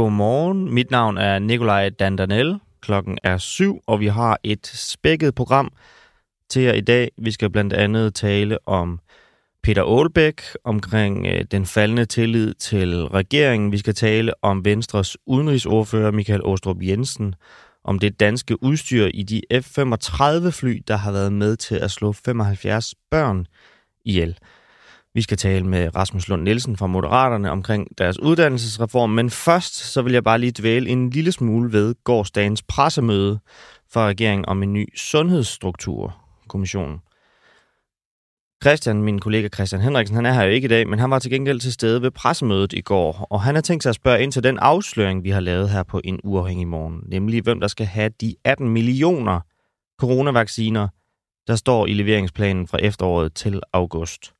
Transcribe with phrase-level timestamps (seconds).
[0.00, 0.74] Godmorgen.
[0.74, 2.58] Mit navn er Nikolaj Dandanel.
[2.80, 5.72] Klokken er syv, og vi har et spækket program
[6.48, 7.10] til jer i dag.
[7.18, 9.00] Vi skal blandt andet tale om
[9.62, 13.72] Peter Aalbæk, omkring øh, den faldende tillid til regeringen.
[13.72, 17.34] Vi skal tale om Venstres udenrigsordfører Michael Åstrup Jensen,
[17.84, 22.94] om det danske udstyr i de F-35-fly, der har været med til at slå 75
[23.10, 23.46] børn
[24.04, 24.38] ihjel.
[25.14, 30.02] Vi skal tale med Rasmus Lund Nielsen fra Moderaterne omkring deres uddannelsesreform, men først så
[30.02, 33.38] vil jeg bare lige dvæle en lille smule ved gårdsdagens pressemøde
[33.92, 37.00] for regeringen om en ny sundhedsstrukturkommission.
[38.62, 41.18] Christian, min kollega Christian Henriksen, han er her jo ikke i dag, men han var
[41.18, 44.22] til gengæld til stede ved pressemødet i går, og han har tænkt sig at spørge
[44.22, 47.68] ind til den afsløring, vi har lavet her på en uafhængig morgen, nemlig hvem der
[47.68, 49.40] skal have de 18 millioner
[50.00, 50.88] coronavacciner,
[51.46, 54.32] der står i leveringsplanen fra efteråret til august.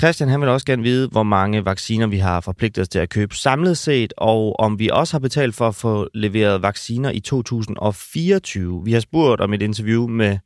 [0.00, 3.08] Christian han vil også gerne vide, hvor mange vacciner vi har forpligtet os til at
[3.08, 7.20] købe samlet set, og om vi også har betalt for at få leveret vacciner i
[7.20, 8.82] 2024.
[8.84, 10.38] Vi har spurgt om et interview med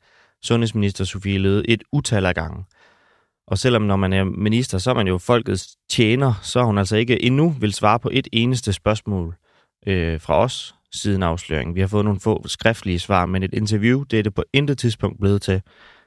[0.42, 2.64] sundhedsminister Sofie Løde et utal af gange.
[3.46, 6.78] Og selvom når man er minister, så er man jo folkets tjener, så har hun
[6.78, 9.34] altså ikke endnu vil svare på et eneste spørgsmål
[9.86, 11.74] øh, fra os siden afsløringen.
[11.74, 14.78] Vi har fået nogle få skriftlige svar, men et interview, det er det på intet
[14.78, 15.62] tidspunkt blevet til,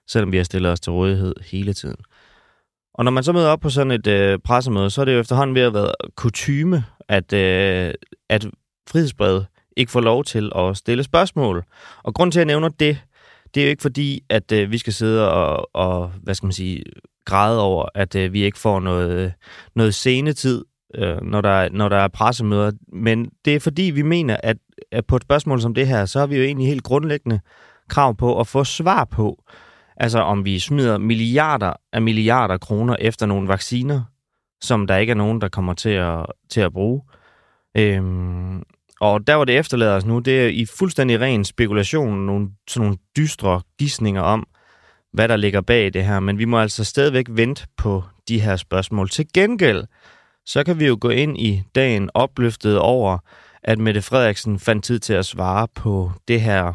[0.08, 1.98] selvom vi har stillet os til rådighed hele tiden.
[2.98, 5.20] Og når man så møder op på sådan et øh, pressemøde, så er det jo
[5.20, 7.94] efterhånden ved at være kutyme, at, øh,
[8.30, 8.48] at
[8.90, 9.46] frihedsbrevet
[9.78, 11.64] ikke får lov til at stille spørgsmål.
[12.04, 12.98] Og grund til, at jeg nævner det,
[13.54, 16.54] det er jo ikke fordi, at øh, vi skal sidde og, og, hvad skal man
[16.54, 16.84] sige,
[17.26, 19.34] græde over, at øh, vi ikke får noget,
[19.76, 22.72] noget senetid, øh, når, der, når der er pressemøder.
[22.94, 24.58] Men det er fordi, vi mener, at,
[24.92, 27.40] at på et spørgsmål som det her, så har vi jo egentlig helt grundlæggende
[27.90, 29.44] krav på at få svar på,
[29.98, 34.02] altså om vi smider milliarder af milliarder kroner efter nogle vacciner,
[34.62, 37.02] som der ikke er nogen, der kommer til at, til at bruge.
[37.78, 38.64] Øhm,
[39.00, 42.86] og der, hvor det efterlader os nu, det er i fuldstændig ren spekulation, nogle, sådan
[42.86, 44.48] nogle dystre gissninger om,
[45.14, 46.20] hvad der ligger bag det her.
[46.20, 49.10] Men vi må altså stadigvæk vente på de her spørgsmål.
[49.10, 49.84] Til gengæld,
[50.46, 53.18] så kan vi jo gå ind i dagen opløftet over,
[53.64, 56.74] at Mette Frederiksen fandt tid til at svare på det her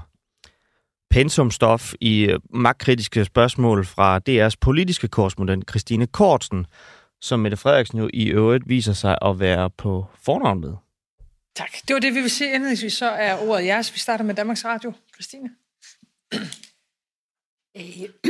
[1.12, 6.66] pensumstof i magtkritiske spørgsmål fra DR's politiske korrespondent Christine Kortsen,
[7.20, 10.72] som Mette Frederiksen jo i øvrigt viser sig at være på fornavn med.
[11.56, 11.70] Tak.
[11.88, 12.92] Det var det, vi vil se indledningsvis.
[12.92, 13.94] Så er ordet jeres.
[13.94, 14.92] Vi starter med Danmarks Radio.
[15.14, 15.50] Christine?
[17.76, 17.82] Øh,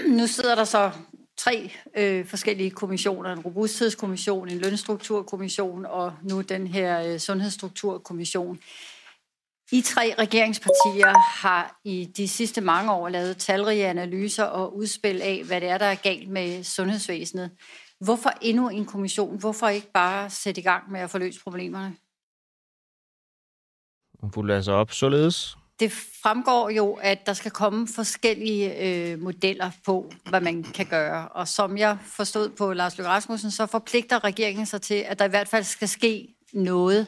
[0.18, 0.90] nu sidder der så
[1.36, 3.32] tre øh, forskellige kommissioner.
[3.32, 8.58] En robusthedskommission, en lønstrukturkommission og nu den her øh, sundhedsstrukturkommission.
[9.72, 15.42] I tre regeringspartier har i de sidste mange år lavet talrige analyser og udspil af,
[15.46, 17.50] hvad det er, der er galt med sundhedsvæsenet.
[18.00, 19.38] Hvorfor endnu en kommission?
[19.40, 21.96] Hvorfor ikke bare sætte i gang med at få løst problemerne?
[24.34, 25.56] Hun altså op således.
[25.80, 31.28] Det fremgår jo, at der skal komme forskellige øh, modeller på, hvad man kan gøre.
[31.28, 35.24] Og som jeg forstod på Lars Løkke Rasmussen, så forpligter regeringen sig til, at der
[35.24, 37.06] i hvert fald skal ske noget.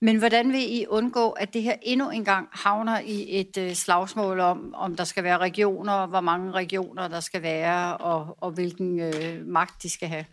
[0.00, 4.40] Men hvordan vil I undgå, at det her endnu engang havner i et øh, slagsmål
[4.40, 9.00] om, om der skal være regioner, hvor mange regioner der skal være, og, og hvilken
[9.00, 10.24] øh, magt de skal have?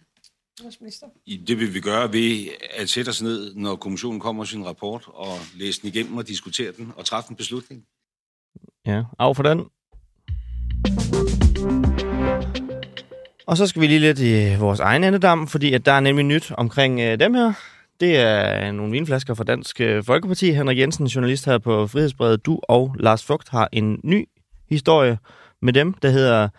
[1.48, 2.48] Det vil vi gøre ved
[2.80, 6.28] at sætte os ned, når kommissionen kommer med sin rapport, og læse den igennem og
[6.28, 7.84] diskutere den, og træffe en beslutning.
[8.86, 9.60] Ja, af for den.
[13.48, 16.26] Og så skal vi lige lidt i vores egen endedam, fordi at der er nemlig
[16.26, 17.54] nyt omkring øh, dem her.
[18.00, 20.52] Det er nogle vinflasker fra Dansk øh, Folkeparti.
[20.52, 22.46] Henrik Jensen, journalist her på Frihedsbredet.
[22.46, 24.26] Du og Lars Fugt har en ny
[24.70, 25.18] historie
[25.62, 26.50] med dem, der hedder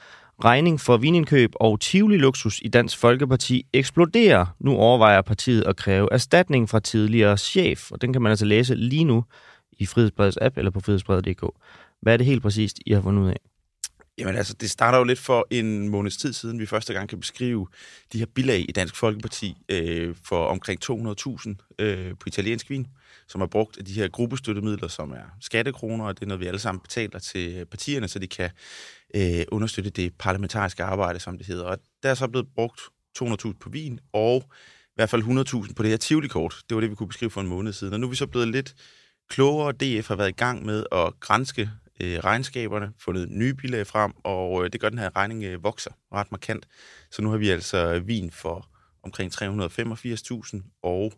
[0.45, 4.47] Regning for vinindkøb og Tivoli luksus i Dansk Folkeparti eksploderer.
[4.61, 8.75] Nu overvejer partiet at kræve erstatning fra tidligere chef, og den kan man altså læse
[8.75, 9.25] lige nu
[9.79, 11.45] i Frihedsbredets app eller på frihedsbredet.dk.
[12.03, 13.37] Hvad er det helt præcist, I har fundet ud af?
[14.19, 17.21] Jamen altså, det starter jo lidt for en måneds tid siden, vi første gang kan
[17.21, 17.69] beskrive
[18.13, 22.87] de her bilag i Dansk Folkeparti øh, for omkring 200.000 øh, på italiensk vin,
[23.29, 26.47] som er brugt af de her gruppestøttemidler, som er skattekroner, og det er noget, vi
[26.47, 28.51] alle sammen betaler til partierne, så de kan
[29.15, 31.65] øh, understøtte det parlamentariske arbejde, som det hedder.
[31.65, 32.81] Og der er så blevet brugt
[33.23, 34.45] 200.000 på vin, og
[34.87, 35.23] i hvert fald
[35.69, 36.63] 100.000 på det her Tivoli-kort.
[36.69, 37.95] Det var det, vi kunne beskrive for en måned siden.
[37.95, 38.75] Og nu er vi så blevet lidt
[39.29, 39.73] klogere.
[39.73, 41.71] DF har været i gang med at grænske
[42.01, 45.65] øh, regnskaberne, fundet nye bilag frem, og øh, det gør, at den her regning øh,
[45.65, 46.67] vokser ret markant.
[47.11, 48.69] Så nu har vi altså øh, vin for
[49.03, 51.13] omkring 385.000, og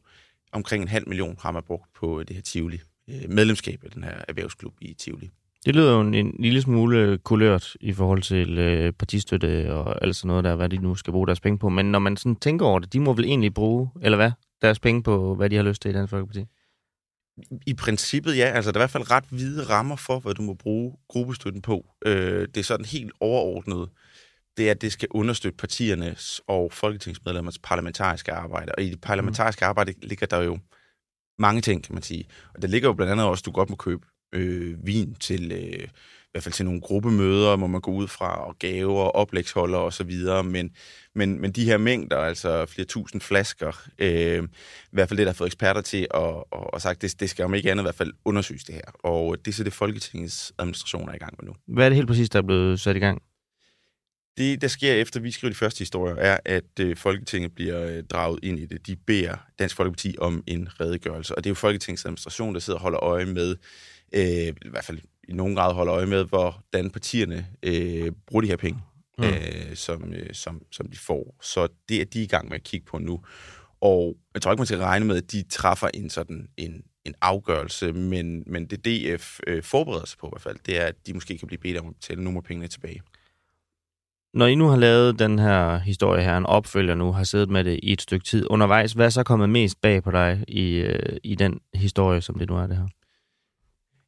[0.52, 2.80] omkring en halv million har man brugt på øh, det her Tivoli.
[3.10, 5.30] Øh, medlemskab af den her erhvervsklub i Tivoli.
[5.66, 10.04] Det lyder jo en, en lille smule øh, kulørt i forhold til øh, partistøtte og
[10.04, 11.68] alt sådan noget der, hvad de nu skal bruge deres penge på.
[11.68, 14.30] Men når man sådan tænker over det, de må vel egentlig bruge, eller hvad,
[14.62, 16.44] deres penge på, hvad de har lyst til i Dansk Folkeparti?
[17.66, 20.42] I princippet ja, altså der er i hvert fald ret hvide rammer for, hvad du
[20.42, 21.86] må bruge gruppestøtten på.
[22.04, 23.88] Øh, det er sådan helt overordnet.
[24.56, 28.72] Det er, at det skal understøtte partiernes og folketingsmedlemmers parlamentariske arbejde.
[28.72, 29.68] Og i det parlamentariske mm.
[29.68, 30.58] arbejde ligger der jo
[31.38, 32.24] mange ting, kan man sige.
[32.54, 35.52] Og der ligger jo blandt andet også, at du godt må købe øh, vin til,
[35.52, 35.88] øh,
[36.36, 39.92] hvert fald til nogle gruppemøder, må man gå ud fra, og gaver, og oplægsholder og
[39.92, 40.44] så videre.
[40.44, 40.70] Men,
[41.14, 44.48] men, men de her mængder, altså flere tusind flasker, øh, i
[44.92, 47.44] hvert fald det, der har fået eksperter til at, og, og sagt, det, det skal
[47.44, 48.90] om ikke andet i hvert fald undersøges det her.
[49.04, 51.56] Og det er så det, Folketingets administration er i gang med nu.
[51.74, 53.22] Hvad er det helt præcis, der er blevet sat i gang?
[54.36, 58.04] Det, der sker efter, vi skriver de første historier, er, at øh, Folketinget bliver øh,
[58.04, 58.86] draget ind i det.
[58.86, 62.78] De beder Dansk Folkeparti om en redegørelse, og det er jo Folketingets administration, der sidder
[62.78, 63.56] og holder øje med,
[64.12, 64.22] øh,
[64.64, 64.98] i hvert fald
[65.28, 68.80] i nogen grad holder øje med, hvordan partierne øh, bruger de her penge,
[69.18, 69.24] mm.
[69.24, 71.36] øh, som, øh, som, som de får.
[71.42, 73.20] Så det er de i gang med at kigge på nu.
[73.80, 77.14] Og jeg tror ikke, man skal regne med, at de træffer en sådan en, en
[77.20, 80.94] afgørelse, men, men det DF øh, forbereder sig på i hvert fald, det er, at
[81.06, 83.02] de måske kan blive bedt om at betale nogle af pengene tilbage.
[84.34, 87.64] Når I nu har lavet den her historie her, en opfølger nu, har siddet med
[87.64, 90.74] det i et stykke tid undervejs, hvad er så kommet mest bag på dig i,
[90.74, 92.86] øh, i den historie, som det nu er det her?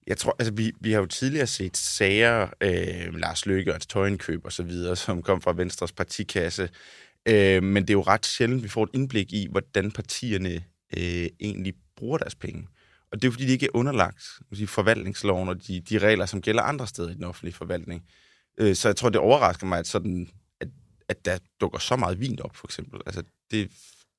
[0.08, 4.44] Jeg tror, altså vi, vi har jo tidligere set sager, øh, Lars Løkke og tøjenkøb
[4.44, 6.70] og så videre, som kom fra Venstres partikasse,
[7.28, 10.64] øh, men det er jo ret sjældent, vi får et indblik i, hvordan partierne
[10.96, 12.69] øh, egentlig bruger deres penge.
[13.12, 14.22] Og det er jo fordi, de ikke er underlagt
[14.52, 18.05] sige, forvaltningsloven og de, de regler, som gælder andre steder i den offentlige forvaltning.
[18.58, 20.28] Øh, så jeg tror, det overrasker mig, at, sådan,
[20.60, 20.69] at,
[21.08, 23.00] at der dukker så meget vin op, for eksempel.
[23.06, 23.70] Altså, det,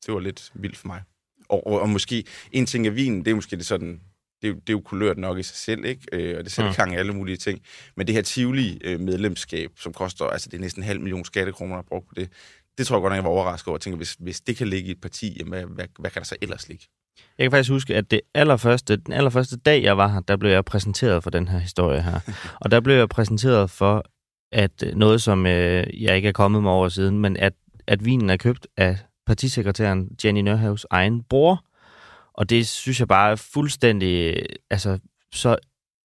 [0.06, 1.04] det var lidt vildt for mig.
[1.50, 4.02] Og, og, og måske, en ting af vin, det er måske det sådan,
[4.42, 6.02] det er, det er jo kulørt nok i sig selv, ikke?
[6.12, 6.76] Øh, og det sætter mm.
[6.76, 7.62] gang i alle mulige ting.
[7.98, 11.82] Men det her Tivoli-medlemskab, som koster, altså det er næsten en halv million skattekroner, der
[11.82, 12.30] er brugt på det,
[12.78, 13.78] det tror jeg godt nok, jeg var overrasket over.
[13.78, 16.20] Jeg tænker, hvis, hvis det kan ligge i et parti, jamen, hvad, hvad, hvad kan
[16.20, 16.86] der så ellers ligge?
[17.38, 20.52] Jeg kan faktisk huske, at det allerførste, den allerførste dag, jeg var her, der blev
[20.52, 22.20] jeg præsenteret for den her historie her.
[22.62, 24.04] og der blev jeg præsenteret for
[24.52, 27.54] at øh, noget, som øh, jeg ikke er kommet mig over siden, men at,
[27.88, 31.66] at vinen er købt af partisekretæren Jenny Nørhavs egen bror.
[32.40, 35.00] Og det synes jeg bare er fuldstændig, altså
[35.34, 35.58] så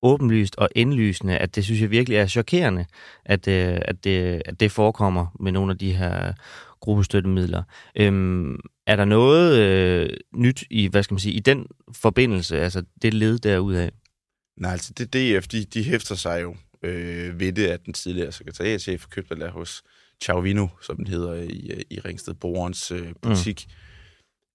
[0.02, 2.86] åbenlyst og indlysende, at det synes jeg virkelig er chokerende,
[3.24, 6.32] at, øh, at, det, at det forekommer med nogle af de her
[6.80, 7.62] gruppestøttemidler.
[7.96, 12.82] Øhm, er der noget øh, nyt i, hvad skal man sige, i den forbindelse, altså
[13.02, 13.90] det led derudaf?
[14.56, 18.32] Nej, altså det DF, de, de hæfter sig jo øh, ved det, at den tidligere
[18.32, 19.82] sekretariatchef købte der hos
[20.22, 23.64] Chavino, som den hedder i, i Ringsted Borgens øh, butik.
[23.66, 23.83] Mm.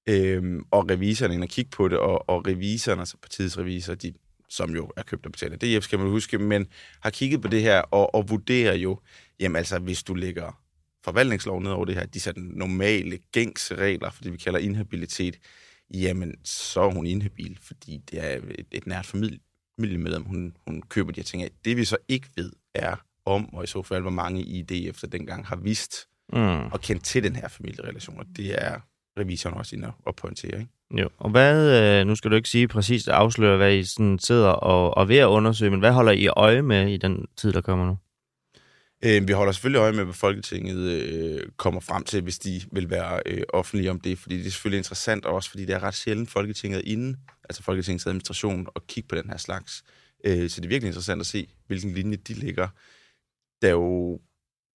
[0.10, 4.14] Øhm, og revisorerne ind og kigge på det, og, og revisorerne, altså partiets revisor, de,
[4.50, 6.68] som jo er købt og betalt af DF, skal man huske, men
[7.02, 9.00] har kigget på det her og, og vurderer jo,
[9.40, 10.62] jamen altså, hvis du lægger
[11.04, 15.40] forvaltningslov ned over det her, de sådan normale, gængse regler for det, vi kalder inhabilitet,
[15.94, 19.40] jamen, så er hun inhabil, fordi det er et, et nært familie,
[19.80, 21.50] familiemedlem, hun, hun køber de her ting af.
[21.66, 22.96] Det vi så ikke ved er
[23.26, 26.40] om, og i så fald hvor mange i det efter dengang har vist mm.
[26.72, 28.80] og kendt til den her familierelation, og det er
[29.20, 30.72] revisoren også inde og pointere, ikke?
[30.92, 34.50] Jo, og hvad, øh, nu skal du ikke sige præcis afsløre, hvad I sådan sidder
[34.50, 37.62] og, og ved at undersøge, men hvad holder I øje med i den tid, der
[37.62, 37.98] kommer nu?
[39.06, 42.90] Øh, vi holder selvfølgelig øje med, hvad Folketinget øh, kommer frem til, hvis de vil
[42.90, 45.94] være øh, offentlige om det, fordi det er selvfølgelig interessant også, fordi det er ret
[45.96, 47.18] sjældent Folketinget inde,
[47.50, 49.84] altså Folketingets administration, og kigge på den her slags.
[50.26, 52.68] Øh, så det er virkelig interessant at se, hvilken linje de ligger.
[53.62, 54.20] Der er jo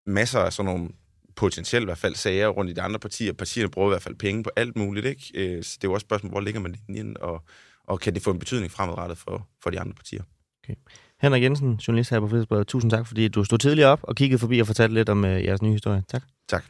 [0.06, 0.88] masser af sådan nogle
[1.36, 3.32] potentielt i hvert fald sager rundt i de andre partier.
[3.32, 5.30] Partierne bruger i hvert fald penge på alt muligt, ikke?
[5.34, 7.42] Øh, så det er jo også et spørgsmål, hvor ligger man linjen, og,
[7.84, 10.22] og kan det få en betydning fremadrettet for, for de andre partier?
[10.64, 10.74] Okay.
[11.20, 12.66] Henrik Jensen, journalist her på Frihedsbrevet.
[12.66, 15.30] Tusind tak, fordi du stod tidligt op og kiggede forbi og fortalte lidt om uh,
[15.30, 16.02] jeres nye historie.
[16.08, 16.22] Tak.
[16.48, 16.64] Tak.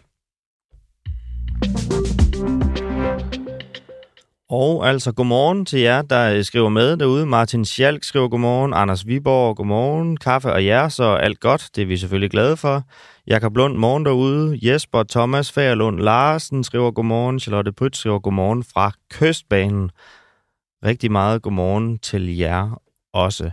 [4.56, 7.26] Og altså godmorgen til jer, der øh, skriver med derude.
[7.26, 11.86] Martin Schalk skriver godmorgen, Anders Viborg godmorgen, kaffe og jer, så alt godt, det er
[11.86, 12.82] vi selvfølgelig glade for.
[13.26, 14.58] Jakob Lund, morgen derude.
[14.62, 17.40] Jesper Thomas Færlund Larsen skriver godmorgen.
[17.40, 19.90] Charlotte Pryt skriver godmorgen fra Kystbanen.
[20.84, 22.80] Rigtig meget godmorgen til jer
[23.12, 23.50] også.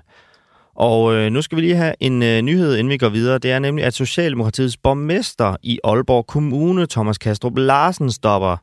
[0.75, 3.37] Og øh, nu skal vi lige have en øh, nyhed, inden vi går videre.
[3.37, 8.57] Det er nemlig, at Socialdemokratiets borgmester i Aalborg Kommune, Thomas Kastrup Larsen, stopper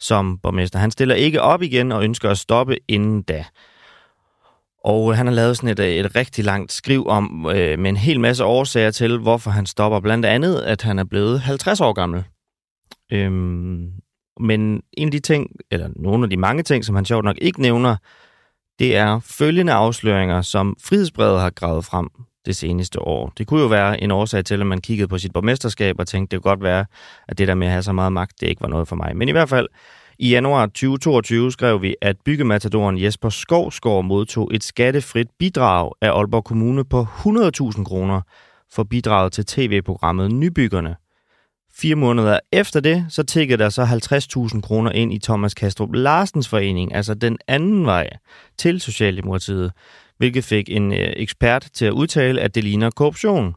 [0.00, 0.78] som borgmester.
[0.78, 3.44] Han stiller ikke op igen og ønsker at stoppe inden da.
[4.84, 7.96] Og han har lavet sådan et, øh, et rigtig langt skriv om, øh, med en
[7.96, 10.00] hel masse årsager til, hvorfor han stopper.
[10.00, 12.24] Blandt andet, at han er blevet 50 år gammel.
[13.12, 13.90] Øhm,
[14.40, 17.36] men en af de ting, eller nogle af de mange ting, som han sjovt nok
[17.40, 17.96] ikke nævner,
[18.78, 22.08] det er følgende afsløringer, som Frihedsbrevet har gravet frem
[22.46, 23.32] det seneste år.
[23.38, 26.36] Det kunne jo være en årsag til, at man kiggede på sit borgmesterskab og tænkte,
[26.36, 26.84] det kunne godt være,
[27.28, 29.16] at det der med at have så meget magt, det ikke var noget for mig.
[29.16, 29.68] Men i hvert fald,
[30.18, 36.44] I januar 2022 skrev vi, at byggematadoren Jesper Skovsgaard modtog et skattefrit bidrag af Aalborg
[36.44, 38.20] Kommune på 100.000 kroner
[38.72, 40.96] for bidraget til tv-programmet Nybyggerne.
[41.74, 43.82] Fire måneder efter det, så tikkede der så
[44.54, 48.10] 50.000 kroner ind i Thomas Kastrup Larsens forening, altså den anden vej
[48.58, 49.72] til Socialdemokratiet,
[50.20, 53.54] hvilket fik en øh, ekspert til at udtale, at det ligner korruption.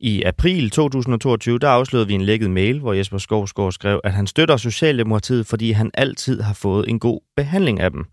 [0.00, 4.26] I april 2022, der afslørede vi en lækket mail, hvor Jesper Skovsgaard skrev, at han
[4.26, 8.04] støtter Socialdemokratiet, fordi han altid har fået en god behandling af dem.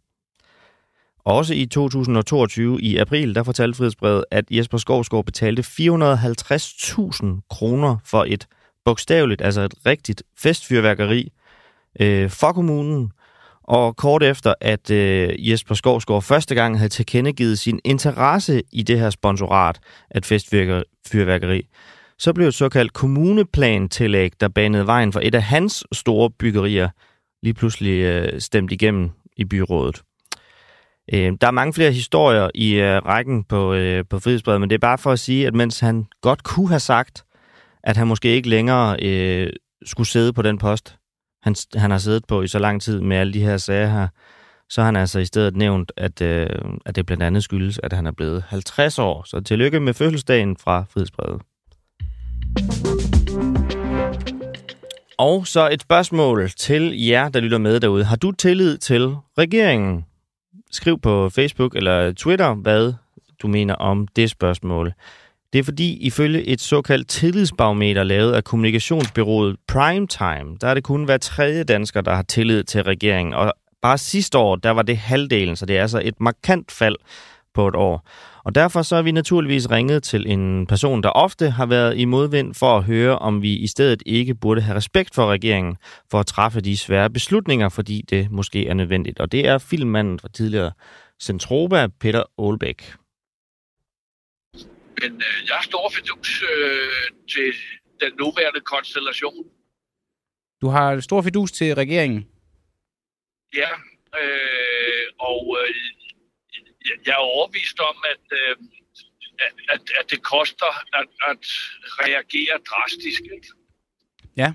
[1.26, 8.26] Også i 2022 i april, der fortalte Frihedsbrevet, at Jesper Skovsgaard betalte 450.000 kroner for
[8.28, 8.48] et
[8.86, 11.32] bogstaveligt, altså et rigtigt festfyrværkeri
[12.00, 13.12] øh, for kommunen,
[13.68, 19.00] og kort efter, at øh, Jesper Skovsgaard første gang havde tilkendegivet sin interesse i det
[19.00, 21.68] her sponsorat af festfyrværkeri,
[22.20, 26.90] så blev et såkaldt kommuneplan-tillæg, der banede vejen for et af hans store byggerier,
[27.44, 30.02] lige pludselig øh, stemt igennem i byrådet.
[31.14, 34.76] Øh, der er mange flere historier i øh, rækken på, øh, på Frihedsbrevet, men det
[34.76, 37.24] er bare for at sige, at mens han godt kunne have sagt,
[37.84, 39.50] at han måske ikke længere øh,
[39.86, 40.98] skulle sidde på den post,
[41.48, 44.08] han, han har siddet på i så lang tid med alle de her sager her,
[44.70, 46.50] så har han altså i stedet nævnt, at, øh,
[46.86, 49.24] at det blandt andet skyldes, at han er blevet 50 år.
[49.24, 51.42] Så tillykke med fødselsdagen fra Frihedsbrevet.
[55.18, 58.04] Og så et spørgsmål til jer, der lytter med derude.
[58.04, 60.06] Har du tillid til regeringen?
[60.72, 62.94] Skriv på Facebook eller Twitter, hvad
[63.42, 64.94] du mener om det spørgsmål.
[65.54, 71.04] Det er fordi, ifølge et såkaldt tillidsbarometer lavet af kommunikationsbyrået Primetime, der er det kun
[71.04, 73.34] hver tredje dansker, der har tillid til regeringen.
[73.34, 76.96] Og bare sidste år, der var det halvdelen, så det er altså et markant fald
[77.54, 78.08] på et år.
[78.44, 82.06] Og derfor så er vi naturligvis ringet til en person, der ofte har været i
[82.06, 85.78] modvind for at høre, om vi i stedet ikke burde have respekt for regeringen
[86.12, 89.20] for at træffe de svære beslutninger, fordi det måske er nødvendigt.
[89.20, 90.72] Og det er filmmanden fra tidligere
[91.22, 92.94] Centropa, Peter Aalbæk.
[95.02, 97.54] Men øh, jeg stor fidus øh, til
[98.02, 99.46] den nuværende konstellation.
[100.62, 102.28] Du har stor fidus til regeringen?
[103.54, 103.70] Ja,
[104.22, 105.76] øh, og øh,
[107.06, 108.56] jeg er overbevist om, at, øh,
[109.70, 111.44] at, at det koster at, at
[112.04, 113.22] reagere drastisk.
[113.22, 113.48] Ikke?
[114.38, 114.54] Ja.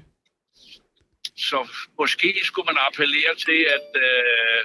[1.37, 1.69] Så
[1.99, 4.65] måske skulle man appellere til, at øh,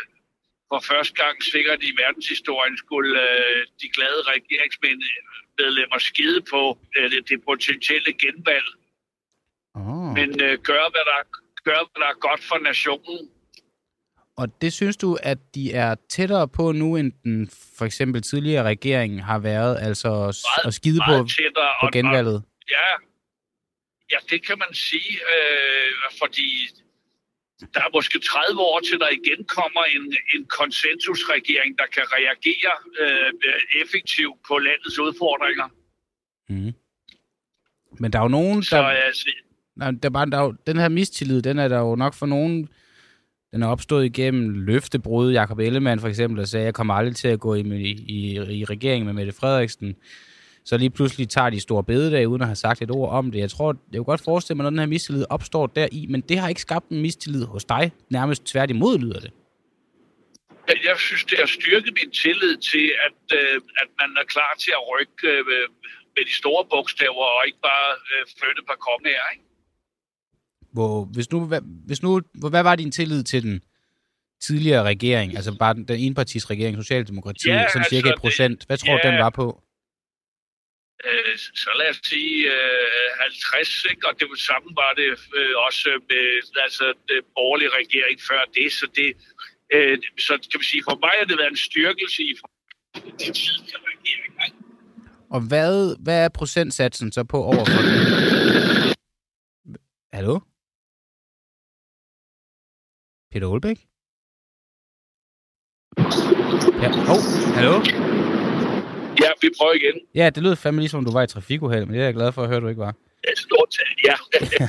[0.72, 5.02] for første gang sikkert i verdenshistorien skulle øh, de glade regeringsmænd
[5.60, 6.62] medlemmer skide på
[6.98, 8.70] øh, det, det potentielle genvalg.
[9.76, 10.14] Oh.
[10.18, 11.20] Men øh, gør, hvad der,
[11.64, 13.30] gør, hvad der er godt for nationen.
[14.38, 18.64] Og det synes du, at de er tættere på nu, end den for eksempel tidligere
[18.64, 21.28] regering har været, altså meget, at skide på,
[21.82, 22.36] på genvalget?
[22.36, 22.90] Og, ja,
[24.12, 26.50] ja, det kan man sige, øh, fordi
[27.60, 30.04] der er måske 30 år til, der igen kommer en,
[30.36, 33.32] en konsensusregering, der kan reagere øh,
[33.82, 35.68] effektivt på landets udfordringer.
[36.50, 36.74] Mm.
[38.00, 38.62] Men der er jo nogen, der...
[38.62, 39.30] Så, altså,
[39.76, 42.26] nej, der, bare, der er jo, den her mistillid, den er der jo nok for
[42.26, 42.70] nogen...
[43.52, 45.32] Den er opstået igennem løftebrud.
[45.32, 47.62] Jakob Ellemann for eksempel, der sagde, at jeg kommer aldrig til at gå i,
[47.92, 49.96] i, i regering med Mette Frederiksen
[50.68, 53.40] så lige pludselig tager de store bededag, uden at have sagt et ord om det.
[53.40, 56.38] Jeg tror, jeg kunne godt forestille mig, når den her mistillid opstår deri, men det
[56.40, 57.92] har ikke skabt en mistillid hos dig.
[58.10, 59.32] Nærmest tværtimod lyder det.
[60.68, 64.72] Jeg synes, det har styrket min tillid til, at, øh, at man er klar til
[64.72, 65.46] at rykke øh,
[66.16, 69.46] med de store bogstaver, og ikke bare øh, flytte par her, ikke?
[70.74, 73.62] Hvor, hvis nu, hvad, hvis nu, hvad var din tillid til den
[74.42, 78.66] tidligere regering, altså bare den, den enpartis regering, Socialdemokratiet, ja, sådan altså, cirka et procent?
[78.68, 79.64] Hvad tror du, ja, den var på?
[81.06, 84.08] Øh, så lad os sige øh, 50, ikke?
[84.08, 86.26] og det samme var det øh, også med
[86.66, 89.10] altså, den borgerlige regering før det, så det
[89.74, 92.34] øh, så kan vi sige, for mig har det været en styrkelse i
[93.20, 94.44] de tidligere regeringer.
[95.30, 97.82] Og hvad, hvad er procentsatsen så på over for
[100.16, 100.40] Hallo?
[103.32, 103.80] Peter Olbæk?
[106.84, 106.90] Ja.
[107.14, 107.22] Oh,
[107.56, 107.97] hallo?
[109.44, 110.02] Ja, vi prøver igen.
[110.16, 112.44] Ja, det lød fandme ligesom, du var i trafikuheld, men det er jeg glad for
[112.44, 112.96] at høre, du ikke var.
[113.28, 114.16] Ja, stort ja.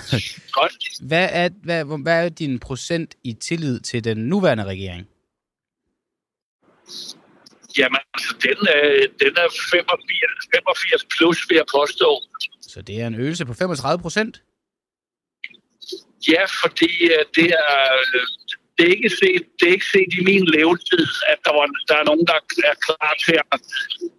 [0.59, 0.73] Godt.
[1.01, 5.09] Hvad er, hvad, hvad er din procent i tillid til den nuværende regering?
[7.79, 12.23] Jamen, altså, den er, den er 85, 85 plus, vil jeg påstå.
[12.61, 14.43] Så det er en øgelse på 35 procent?
[16.29, 17.77] Ja, fordi uh, det er,
[18.79, 21.97] det er ikke set, det er ikke set i min levetid, at der, var, der
[22.01, 22.37] er nogen, der
[22.73, 23.59] er klar til at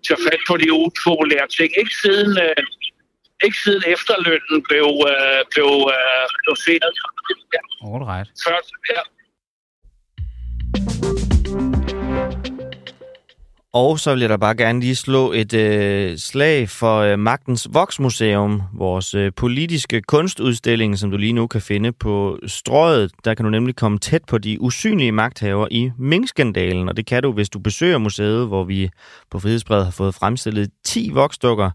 [0.05, 1.69] tage fat på de upopulære ting.
[1.81, 2.63] Ikke siden, uh,
[3.45, 6.95] ikke siden efterlønnen blev, uh, blev uh, reduceret.
[7.89, 8.27] All right.
[8.47, 9.01] Først, ja.
[13.73, 17.67] Og så vil jeg da bare gerne lige slå et øh, slag for øh, Magtens
[17.73, 23.11] Voksmuseum, vores øh, politiske kunstudstilling, som du lige nu kan finde på strøget.
[23.25, 27.23] Der kan du nemlig komme tæt på de usynlige magthaver i minkskandalen, og det kan
[27.23, 28.89] du, hvis du besøger museet, hvor vi
[29.31, 31.71] på Frihedsbredet har fået fremstillet 10 voksdukker,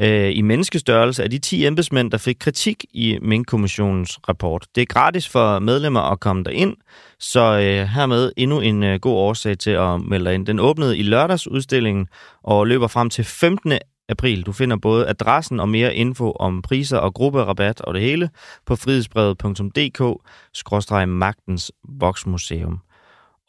[0.00, 4.66] øh, i menneskestørrelse af de 10 embedsmænd, der fik kritik i Mink-kommissionens rapport.
[4.74, 6.76] Det er gratis for medlemmer at komme derind,
[7.18, 10.46] så øh, hermed endnu en øh, god årsag til at melde dig ind.
[10.46, 12.06] Den åbnede i lørdagsudstillingen
[12.42, 13.72] og løber frem til 15.
[14.08, 14.42] april.
[14.42, 18.30] Du finder både adressen og mere info om priser og grupperabat og det hele
[18.66, 22.78] på frihedsbrevet.dk-magtens voksmuseum.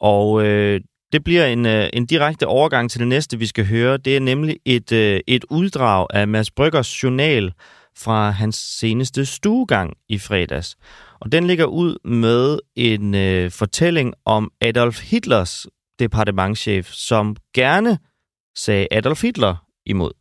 [0.00, 0.80] Og øh,
[1.14, 3.96] det bliver en, øh, en direkte overgang til det næste, vi skal høre.
[3.96, 7.52] Det er nemlig et, øh, et uddrag af Mads Bryggers journal
[7.96, 10.76] fra hans seneste stuegang i fredags.
[11.20, 15.66] Og den ligger ud med en øh, fortælling om Adolf Hitlers
[15.98, 17.98] departementchef, som gerne
[18.56, 20.12] sagde Adolf Hitler imod.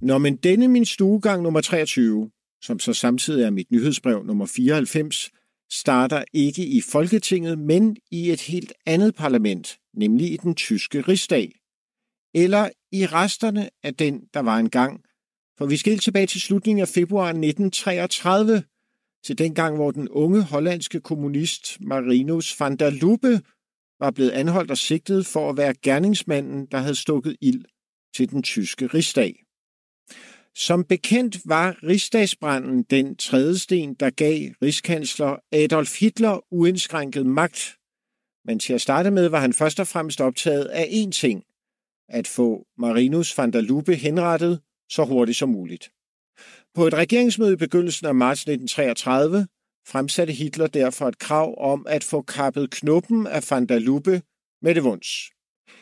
[0.00, 2.30] Nå, men denne min stuegang nummer 23,
[2.62, 5.30] som så samtidig er mit nyhedsbrev nummer 94,
[5.72, 11.52] starter ikke i Folketinget, men i et helt andet parlament, nemlig i den tyske rigsdag.
[12.34, 15.00] Eller i resterne af den, der var engang.
[15.58, 18.62] For vi skal helt tilbage til slutningen af februar 1933,
[19.24, 23.40] til den gang, hvor den unge hollandske kommunist Marinus van der Lubbe
[24.00, 27.64] var blevet anholdt og sigtet for at være gerningsmanden, der havde stukket ild
[28.16, 29.44] til den tyske rigsdag.
[30.56, 37.78] Som bekendt var rigsdagsbranden den tredje sten, der gav rigskansler Adolf Hitler uindskrænket magt.
[38.44, 41.44] Men til at starte med var han først og fremmest optaget af én ting,
[42.08, 45.90] at få Marinus van der Lubbe henrettet så hurtigt som muligt.
[46.74, 49.46] På et regeringsmøde i begyndelsen af marts 1933
[49.86, 54.22] fremsatte Hitler derfor et krav om at få kappet knuppen af van der Lubbe
[54.62, 55.08] med det vunds.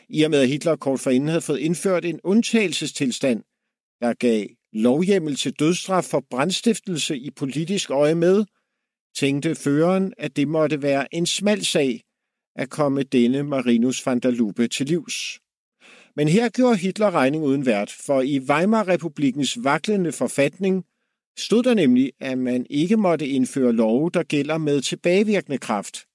[0.09, 3.43] I og med at Hitler kort forinden havde fået indført en undtagelsestilstand,
[4.01, 8.45] der gav lovhjemmel til dødsstraf for brandstiftelse i politisk øje med,
[9.15, 12.03] tænkte føreren, at det måtte være en smal sag
[12.55, 15.39] at komme denne Marinus van der Lubbe til livs.
[16.15, 20.85] Men her gjorde Hitler regning uden vært, for i Weimar-republikens vaklende forfatning
[21.37, 26.05] stod der nemlig, at man ikke måtte indføre love, der gælder med tilbagevirkende kraft.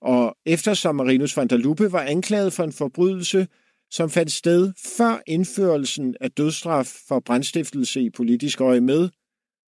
[0.00, 3.46] Og eftersom Marinus van der Lubbe var anklaget for en forbrydelse,
[3.90, 9.08] som fandt sted før indførelsen af dødsstraf for brandstiftelse i politisk øje med,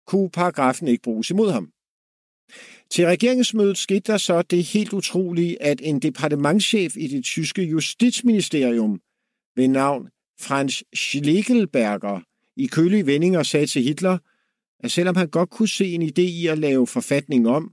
[0.07, 1.73] kunne paragrafen ikke bruges imod ham.
[2.91, 9.01] Til regeringsmødet skete der så det helt utrolige, at en departementschef i det tyske justitsministerium
[9.57, 10.09] ved navn
[10.41, 12.21] Franz Schlegelberger
[12.57, 14.19] i kølige vendinger sagde til Hitler,
[14.81, 17.73] at selvom han godt kunne se en idé i at lave forfatningen om,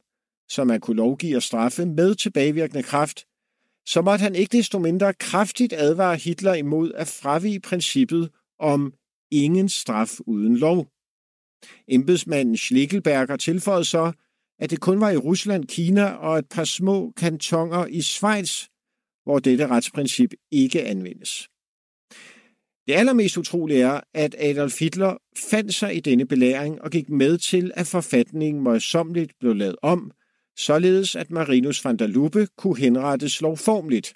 [0.49, 3.25] så man kunne lovgive og straffe med tilbagevirkende kraft,
[3.85, 8.93] så måtte han ikke desto mindre kraftigt advare Hitler imod at fravige princippet om
[9.31, 10.87] ingen straf uden lov.
[11.87, 14.11] Embedsmanden Schlegelberger tilføjede så,
[14.59, 18.67] at det kun var i Rusland, Kina og et par små kantoner i Schweiz,
[19.23, 21.49] hvor dette retsprincip ikke anvendes.
[22.87, 25.17] Det allermest utrolige er, at Adolf Hitler
[25.51, 30.11] fandt sig i denne belæring og gik med til, at forfatningen møjsommeligt blev lavet om,
[30.57, 34.13] således at Marinus van der Lubbe kunne henrettes lovformligt.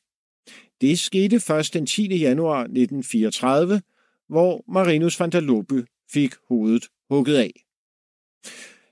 [0.81, 2.17] Det skete først den 10.
[2.17, 3.81] januar 1934,
[4.29, 7.65] hvor Marinus van der Lubbe fik hovedet hugget af.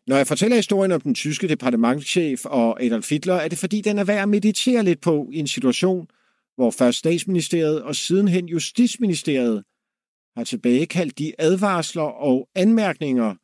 [0.07, 3.97] Når jeg fortæller historien om den tyske departementschef og Adolf Hitler, er det fordi, den
[3.97, 6.07] er værd at meditere lidt på i en situation,
[6.55, 9.63] hvor først statsministeriet og sidenhen justitsministeriet
[10.37, 13.35] har tilbagekaldt de advarsler og anmærkninger,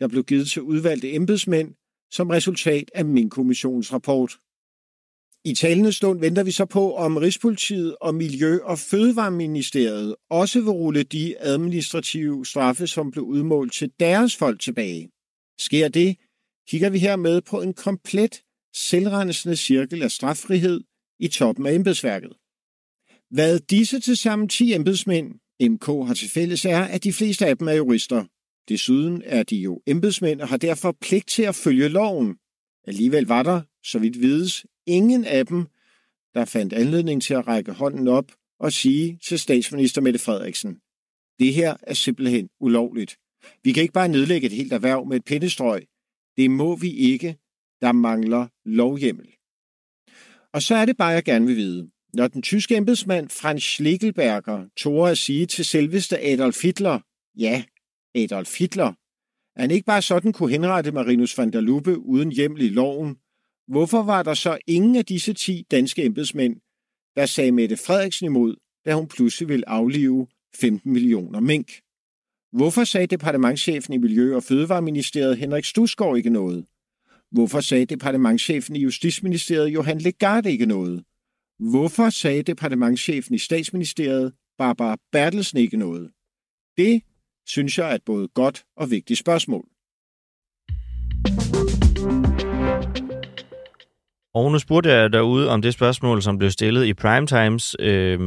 [0.00, 1.74] der blev givet til udvalgte embedsmænd
[2.10, 4.38] som resultat af min kommissionens rapport.
[5.44, 10.70] I talende stund venter vi så på, om Rigspolitiet og Miljø- og Fødevareministeriet også vil
[10.70, 15.10] rulle de administrative straffe, som blev udmålt til deres folk tilbage.
[15.58, 16.16] Sker det,
[16.68, 18.42] kigger vi hermed på en komplet
[18.74, 20.80] selvrensende cirkel af straffrihed
[21.18, 22.32] i toppen af embedsværket.
[23.30, 27.58] Hvad disse til sammen 10 embedsmænd, MK, har til fælles er, at de fleste af
[27.58, 28.24] dem er jurister.
[28.68, 32.36] Desuden er de jo embedsmænd og har derfor pligt til at følge loven.
[32.86, 35.66] Alligevel var der, så vidt vides, ingen af dem,
[36.34, 40.80] der fandt anledning til at række hånden op og sige til statsminister Mette Frederiksen,
[41.38, 43.16] det her er simpelthen ulovligt.
[43.62, 45.86] Vi kan ikke bare nedlægge et helt erhverv med et pindestrøg.
[46.36, 47.36] Det må vi ikke.
[47.80, 49.26] Der mangler lovhjemmel.
[50.52, 51.90] Og så er det bare, jeg gerne vil vide.
[52.14, 57.00] Når den tyske embedsmand Franz Schlegelberger tog at sige til selveste Adolf Hitler,
[57.38, 57.64] ja,
[58.16, 58.92] Adolf Hitler,
[59.56, 63.16] at han ikke bare sådan kunne henrette Marinus van der Lubbe uden hjemmel i loven,
[63.68, 66.56] hvorfor var der så ingen af disse ti danske embedsmænd,
[67.16, 71.72] der sagde Mette Frederiksen imod, da hun pludselig ville aflive 15 millioner mink.
[72.52, 76.66] Hvorfor sagde departementchefen i Miljø- og Fødevareministeriet Henrik Stusgaard ikke noget?
[77.30, 81.04] Hvorfor sagde departementchefen i Justitsministeriet Johan Legarde ikke noget?
[81.58, 86.10] Hvorfor sagde departementchefen i Statsministeriet Barbara Bertelsen ikke noget?
[86.76, 87.02] Det
[87.46, 89.64] synes jeg er et både godt og vigtigt spørgsmål.
[94.34, 98.18] Og nu spurgte jeg derude om det spørgsmål, som blev stillet i Primetimes øh,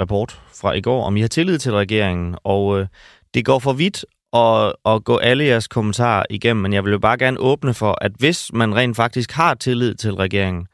[0.00, 2.36] rapport fra i går, om I har tillid til regeringen.
[2.44, 2.86] Og øh,
[3.34, 6.98] det går for vidt at, at gå alle jeres kommentarer igennem, men jeg vil jo
[6.98, 10.66] bare gerne åbne for, at hvis man rent faktisk har tillid til regeringen,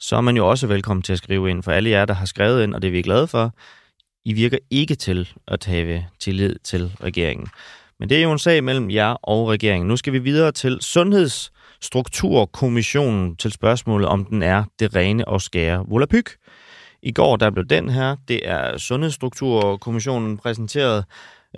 [0.00, 1.62] så er man jo også velkommen til at skrive ind.
[1.62, 3.54] For alle jer, der har skrevet ind, og det er vi glade for,
[4.28, 7.48] i virker ikke til at have tillid til regeringen.
[7.98, 9.88] Men det er jo en sag mellem jer og regeringen.
[9.88, 15.84] Nu skal vi videre til Sundhedsstrukturkommissionen til spørgsmålet, om den er det rene og skære
[15.86, 16.30] volapyk.
[17.02, 21.04] I går der blev den her, det er Sundhedsstrukturkommissionen præsenteret.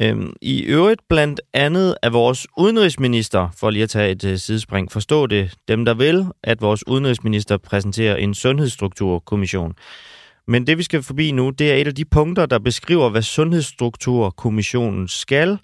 [0.03, 4.93] Øhm, I øvrigt blandt andet af vores udenrigsminister, for lige at tage et uh, sidespring,
[4.93, 9.75] forstå det dem, der vil, at vores udenrigsminister præsenterer en sundhedsstrukturkommission.
[10.51, 13.23] Men det, vi skal forbi nu, det er et af de punkter, der beskriver, hvad
[13.23, 15.59] Sundhedsstrukturkommissionen skal,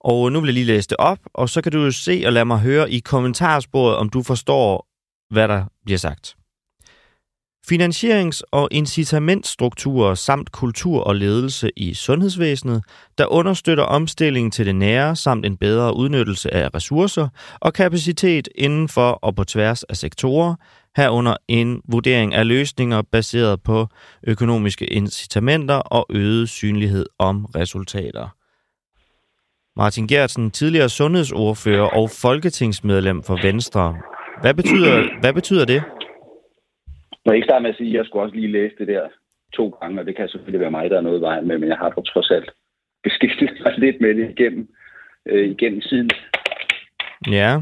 [0.00, 2.32] og nu vil jeg lige læse det op, og så kan du jo se og
[2.32, 4.86] lade mig høre i kommentarsporet, om du forstår,
[5.34, 6.36] hvad der bliver sagt.
[7.70, 12.84] Finansierings- og incitamentstrukturer samt kultur og ledelse i sundhedsvæsenet,
[13.18, 17.28] der understøtter omstillingen til det nære samt en bedre udnyttelse af ressourcer
[17.60, 20.54] og kapacitet inden for og på tværs af sektorer,
[20.96, 23.86] herunder en vurdering af løsninger baseret på
[24.26, 28.28] økonomiske incitamenter og øget synlighed om resultater.
[29.76, 33.96] Martin Gertsen, tidligere sundhedsordfører og folketingsmedlem for Venstre.
[34.40, 35.82] Hvad betyder, hvad betyder det?
[37.24, 39.02] Må jeg ikke starte med at sige, at jeg skulle også lige læse det der
[39.54, 41.76] to gange, og det kan selvfølgelig være mig, der er noget vej med, men jeg
[41.76, 42.50] har dog trods alt
[43.02, 44.68] beskæftiget mig lidt med det igennem,
[45.26, 46.10] øh, igennem siden.
[47.30, 47.60] Ja,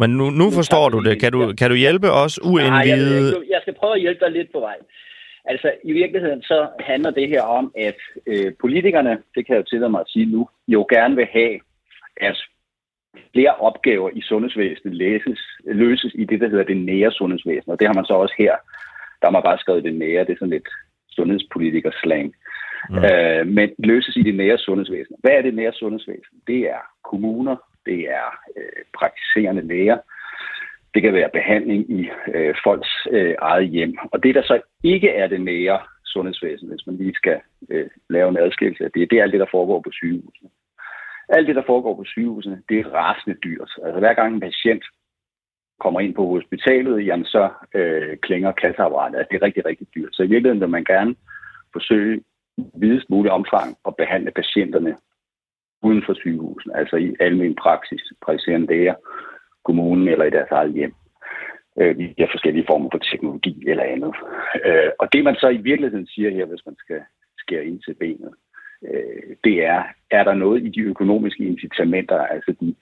[0.00, 1.20] men nu, nu forstår du det.
[1.20, 3.30] Kan du, kan du hjælpe os uindvidede?
[3.30, 4.76] Nej, jeg, jeg skal prøve at hjælpe dig lidt på vej.
[5.44, 9.70] Altså, i virkeligheden så handler det her om, at øh, politikerne, det kan jeg jo
[9.70, 11.60] tillade mig at sige nu, jo gerne vil have,
[12.16, 12.36] at
[13.32, 17.70] flere opgaver i sundhedsvæsenet læses, løses i det, der hedder det nære sundhedsvæsen.
[17.72, 18.54] Og det har man så også her.
[19.20, 20.24] Der har man bare skrevet det nære.
[20.24, 20.68] Det er sådan lidt
[21.10, 22.34] sundhedspolitiker-slang.
[22.90, 23.04] Mm.
[23.04, 25.16] Øh, men løses i det nære sundhedsvæsen.
[25.18, 26.36] Hvad er det nære sundhedsvæsen?
[26.46, 26.80] Det er
[27.10, 29.98] kommuner, det er øh, praktiserende læger,
[30.94, 33.98] det kan være behandling i øh, folks øh, eget hjem.
[34.12, 38.28] Og det, der så ikke er det nære sundhedsvæsen, hvis man lige skal øh, lave
[38.28, 40.48] en adskillelse af det, det er alt det, der foregår på sygehusene.
[41.28, 43.70] Alt det, der foregår på sygehusene, det er rasende dyrt.
[43.84, 44.84] Altså hver gang en patient
[45.80, 49.18] kommer ind på hospitalet, jamen så øh, klinger kasseapparatet.
[49.18, 50.12] Altså, det er rigtig, rigtig dyrt.
[50.12, 51.14] Så i virkeligheden vil man gerne
[51.72, 52.22] forsøge
[52.74, 54.96] videst mulig omfang at behandle patienterne
[55.86, 58.94] uden for sygehusen, altså i almen praksis, praktiserende læger,
[59.64, 60.94] kommunen eller i deres eget hjem.
[61.80, 64.12] Øh, via forskellige former for teknologi eller andet.
[64.66, 67.00] Øh, og det man så i virkeligheden siger her, hvis man skal
[67.38, 68.32] skære ind til benet,
[68.88, 72.74] øh, det er, er der noget i de økonomiske incitamenter, altså de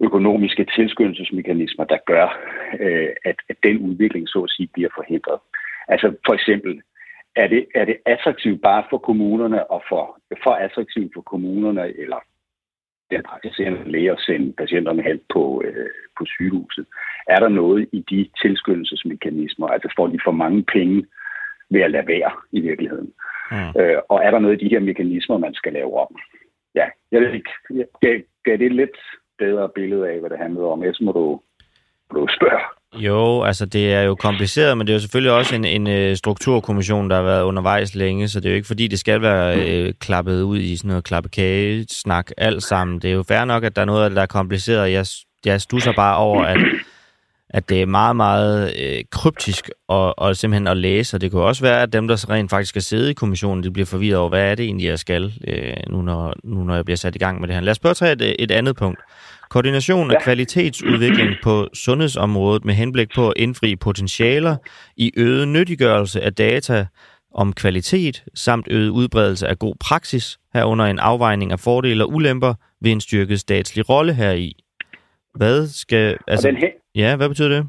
[0.00, 2.26] økonomiske tilskyndelsesmekanismer, der gør,
[2.80, 5.38] øh, at, at den udvikling så at sige bliver forhindret.
[5.88, 6.82] Altså for eksempel,
[7.36, 12.20] er det, er det attraktivt bare for kommunerne og for, for attraktivt for kommunerne eller
[13.10, 16.86] den praktiserende læge at sende patienterne hen på, øh, på sygehuset?
[17.28, 21.06] Er der noget i de tilskyndelsesmekanismer, altså får de for mange penge
[21.70, 23.12] ved at lade være i virkeligheden?
[23.50, 23.80] Mm.
[23.80, 26.16] Øh, og er der noget i de her mekanismer, man skal lave om?
[26.74, 27.50] Ja, jeg ved ikke.
[28.00, 28.98] Gav, gav det lidt
[29.38, 30.82] bedre billede af, hvad det handlede om.
[30.82, 31.40] Ellers må du,
[32.12, 32.60] må du spørge.
[32.98, 36.16] Jo, altså det er jo kompliceret, men det er jo selvfølgelig også en, en øh,
[36.16, 39.58] strukturkommission, der har været undervejs længe, så det er jo ikke fordi, det skal være
[39.58, 42.98] øh, klappet ud i sådan noget klappekage-snak alt sammen.
[42.98, 44.92] Det er jo fair nok, at der er noget af det, der er kompliceret.
[44.92, 45.06] Jeg,
[45.44, 46.58] jeg stusser bare over, at
[47.54, 51.42] at det er meget, meget øh, kryptisk og, og simpelthen at læse, og det kunne
[51.42, 54.28] også være, at dem, der rent faktisk skal sidde i kommissionen, de bliver forvirret over,
[54.28, 57.18] hvad er det egentlig, jeg skal, øh, nu, når, nu når jeg bliver sat i
[57.18, 57.62] gang med det her.
[57.62, 59.00] Lad os prøve at tage et, et andet punkt.
[59.50, 64.56] Koordination af kvalitetsudvikling på sundhedsområdet med henblik på at indfri potentialer
[64.96, 66.86] i øget nyttiggørelse af data
[67.34, 72.54] om kvalitet samt øget udbredelse af god praksis, herunder en afvejning af fordele og ulemper
[72.80, 74.56] ved en styrket statslig rolle heri.
[75.34, 76.16] Hvad skal...
[76.28, 76.48] Altså,
[76.94, 77.66] Ja, hvad betyder det?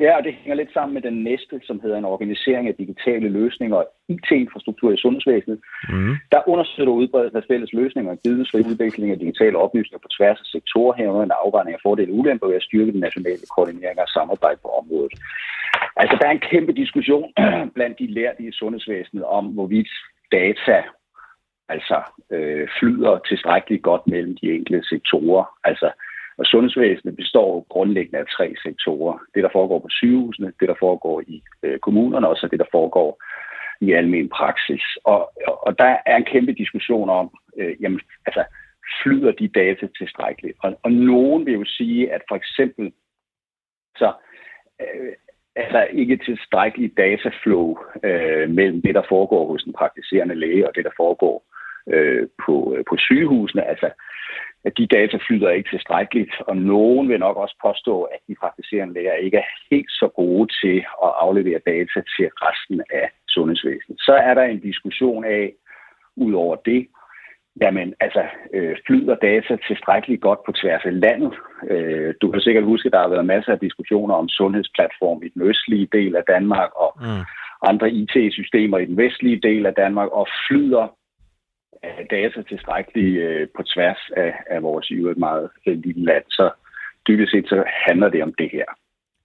[0.00, 3.28] Ja, og det hænger lidt sammen med den næste, som hedder en organisering af digitale
[3.28, 5.58] løsninger og IT-infrastruktur i sundhedsvæsenet.
[5.88, 6.16] Mm.
[6.32, 10.46] Der understøtter udbredelsen af fælles løsninger og vidensfri udvikling af digitale oplysninger på tværs af
[10.46, 14.08] sektorer, herunder en afvejning af fordele og ulemper ved at styrke den nationale koordinering og
[14.08, 15.12] samarbejde på området.
[15.96, 17.32] Altså, der er en kæmpe diskussion
[17.76, 19.90] blandt de lærte i sundhedsvæsenet om, hvorvidt
[20.32, 20.82] data
[21.68, 25.44] altså øh, flyder tilstrækkeligt godt mellem de enkelte sektorer.
[25.64, 25.88] Altså,
[26.38, 29.18] og sundhedsvæsenet består grundlæggende af tre sektorer.
[29.34, 32.72] Det, der foregår på sygehusene, det, der foregår i øh, kommunerne, og så det, der
[32.72, 33.22] foregår
[33.80, 34.82] i almen praksis.
[35.04, 35.32] Og,
[35.66, 38.44] og der er en kæmpe diskussion om, øh, jamen, altså,
[39.02, 40.56] flyder de data tilstrækkeligt?
[40.62, 42.92] Og, og nogen vil jo sige, at for eksempel,
[43.96, 44.12] så
[44.80, 45.12] øh,
[45.56, 50.74] er der ikke tilstrækkelig dataflow øh, mellem det, der foregår hos den praktiserende læge, og
[50.74, 51.44] det, der foregår
[51.86, 53.64] øh, på, øh, på sygehusene.
[53.64, 53.90] Altså,
[54.64, 58.94] at de data flyder ikke tilstrækkeligt, og nogen vil nok også påstå, at de praktiserende
[58.94, 63.98] læger ikke er helt så gode til at aflevere data til resten af sundhedsvæsenet.
[64.00, 65.52] Så er der en diskussion af,
[66.16, 66.86] ud over det,
[67.60, 68.22] Jamen, altså,
[68.54, 71.32] øh, flyder data tilstrækkeligt godt på tværs af landet.
[71.70, 75.28] Øh, du kan sikkert huske, at der har været masser af diskussioner om sundhedsplatform i
[75.28, 77.24] den østlige del af Danmark og mm.
[77.70, 80.86] andre IT-systemer i den vestlige del af Danmark, og flyder
[82.10, 86.24] data tilstrækkeligt øh, på tværs af, af vores i øvrigt meget øh, lille land.
[86.30, 86.50] Så
[87.08, 88.64] dybest set så handler det om det her.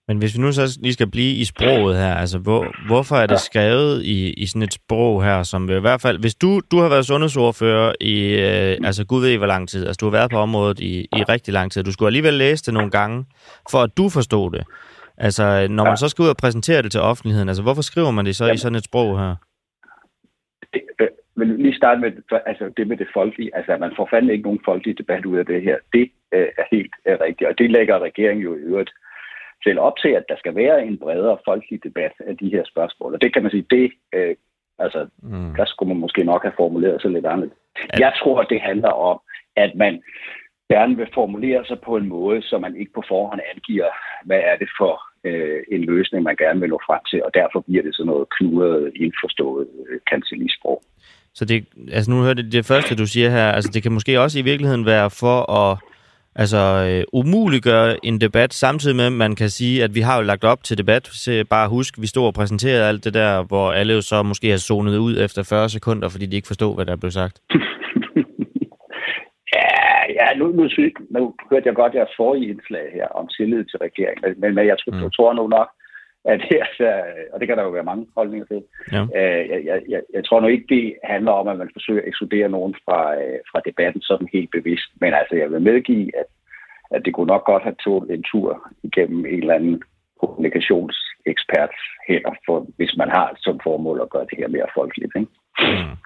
[0.08, 3.26] Men hvis vi nu så lige skal blive i sproget her, altså hvor, hvorfor er
[3.26, 6.78] det skrevet i, i sådan et sprog her, som i hvert fald, hvis du, du
[6.78, 10.30] har været sundhedsordfører i, øh, altså gud ved hvor lang tid, altså du har været
[10.30, 13.24] på området i, i rigtig lang tid, du skulle alligevel læse det nogle gange,
[13.70, 14.64] for at du forstod det.
[15.18, 18.26] Altså, når man så skal ud og præsentere det til offentligheden, altså hvorfor skriver man
[18.26, 19.34] det så Jamen, i sådan et sprog her?
[21.38, 22.12] Vil lige starte med
[22.46, 23.56] altså det med det folkelige.
[23.56, 25.76] Altså, man får fandme ikke nogen folkelig debat ud af det her.
[25.92, 28.90] Det øh, er helt øh, rigtigt, og det lægger regeringen jo i øvrigt
[29.64, 33.14] selv op til, at der skal være en bredere folkelig debat af de her spørgsmål.
[33.14, 34.34] Og det kan man sige, det, øh,
[34.78, 35.54] altså, mm.
[35.56, 37.50] der skulle man måske nok have formuleret sig lidt andet.
[37.98, 39.20] Jeg tror, det handler om,
[39.56, 40.02] at man
[40.72, 43.90] gerne vil formulere sig på en måde, så man ikke på forhånd angiver,
[44.24, 47.60] hvad er det for øh, en løsning, man gerne vil nå frem til, og derfor
[47.60, 50.82] bliver det sådan noget kluret, indforstået øh, kancelisprog.
[51.34, 54.20] Så det, altså nu hørte det, det første, du siger her, altså det kan måske
[54.20, 55.78] også i virkeligheden være for at
[56.42, 60.22] altså, øh, umuliggøre en debat, samtidig med, at man kan sige, at vi har jo
[60.22, 61.06] lagt op til debat.
[61.06, 64.50] Så bare husk, vi stod og præsenterede alt det der, hvor alle jo så måske
[64.50, 67.36] har zonet ud efter 40 sekunder, fordi de ikke forstod, hvad der blev sagt.
[69.56, 69.70] ja,
[70.18, 73.78] ja nu, nu, synes, nu hørte jeg godt jeres forrige indslag her om tillid til
[73.86, 75.10] regeringen, men, men jeg, tror, mm.
[75.10, 75.68] tror nu nok,
[76.24, 76.64] at her,
[77.32, 78.62] og det kan der jo være mange holdninger til.
[78.92, 79.02] Ja.
[79.02, 82.08] Øh, jeg, jeg, jeg, jeg tror nu ikke, det handler om, at man forsøger at
[82.08, 84.88] ekskludere nogen fra, øh, fra debatten sådan helt bevidst.
[85.00, 86.26] Men altså, jeg vil medgive, at,
[86.90, 89.82] at det kunne nok godt have tålt en tur igennem en eller anden
[90.20, 91.74] kommunikationsekspert
[92.08, 95.12] her, for, hvis man har som formål at gøre det her mere folkeligt.
[95.16, 95.30] Ikke?
[95.60, 95.96] Mm.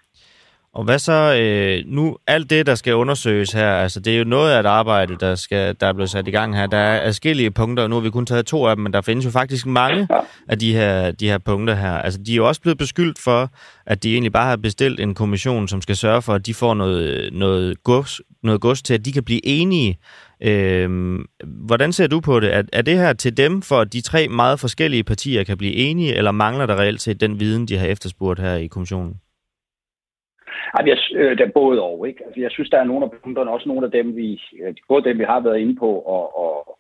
[0.75, 4.25] Og hvad så øh, nu, alt det, der skal undersøges her, altså det er jo
[4.25, 6.67] noget af et arbejde, der, skal, der er blevet sat i gang her.
[6.67, 9.01] Der er forskellige punkter, og nu har vi kun taget to af dem, men der
[9.01, 10.09] findes jo faktisk mange
[10.49, 11.93] af de her, de her punkter her.
[11.93, 13.51] Altså de er jo også blevet beskyldt for,
[13.87, 16.75] at de egentlig bare har bestilt en kommission, som skal sørge for, at de får
[16.75, 19.99] noget, noget, gods, noget gods til, at de kan blive enige.
[20.43, 21.19] Øh,
[21.67, 22.55] hvordan ser du på det?
[22.55, 25.75] Er, er det her til dem, for at de tre meget forskellige partier kan blive
[25.75, 29.15] enige, eller mangler der reelt set den viden, de har efterspurgt her i kommissionen?
[30.75, 32.25] Ej, jeg, øh, der er både over, ikke?
[32.27, 35.05] Altså, jeg synes, der er nogle af punkterne, også nogle af dem, vi, øh, både
[35.05, 36.79] dem, vi har været inde på, og, og,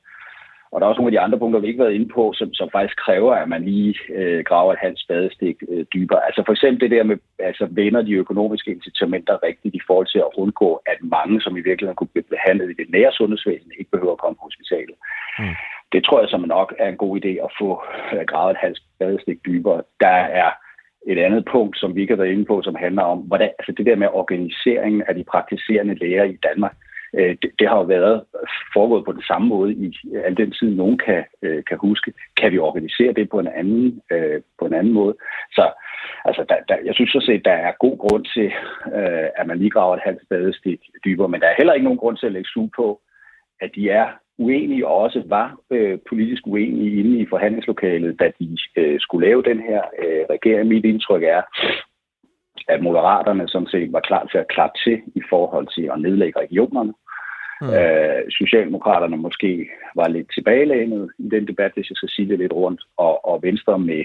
[0.72, 2.32] og der er også nogle af de andre punkter, vi ikke har været inde på,
[2.38, 6.26] som, som faktisk kræver, at man lige øh, graver et halvt spadestik øh, dybere.
[6.26, 10.18] Altså for eksempel det der med, altså vender de økonomiske incitamenter rigtigt i forhold til
[10.18, 13.90] at undgå, at mange, som i virkeligheden kunne blive behandlet i det nære sundhedsvæsen, ikke
[13.90, 14.96] behøver at komme på hospitalet.
[15.38, 15.56] Mm.
[15.92, 17.82] Det tror jeg som nok er en god idé at få
[18.12, 19.82] øh, gravet et halvt spadestik dybere.
[20.00, 20.50] Der er
[21.06, 23.72] et andet punkt, som vi ikke har været inde på, som handler om, hvordan, altså
[23.76, 26.76] det der med organiseringen af de praktiserende læger i Danmark,
[27.14, 28.24] øh, det, det har jo været
[28.74, 32.12] foregået på den samme måde i al den tid, nogen kan, øh, kan huske.
[32.36, 35.14] Kan vi organisere det på en anden, øh, på en anden måde?
[35.52, 35.72] Så
[36.24, 38.52] altså, der, der, jeg synes så set, der er god grund til,
[38.96, 42.02] øh, at man lige graver et halvt spadestik dybere, men der er heller ikke nogen
[42.02, 43.00] grund til at lægge sug på,
[43.60, 44.06] at de er
[44.38, 49.42] uenige og også var øh, politisk uenige inde i forhandlingslokalet, da de øh, skulle lave
[49.42, 50.68] den her øh, regering.
[50.68, 51.42] Mit indtryk er,
[52.68, 56.40] at moderaterne sådan set var klar til at klappe til i forhold til at nedlægge
[56.40, 56.94] regionerne.
[57.60, 57.68] Mm.
[57.68, 62.52] Øh, Socialdemokraterne måske var lidt tilbagelænet i den debat, hvis jeg skal sige det lidt
[62.52, 64.04] rundt, og, og Venstre med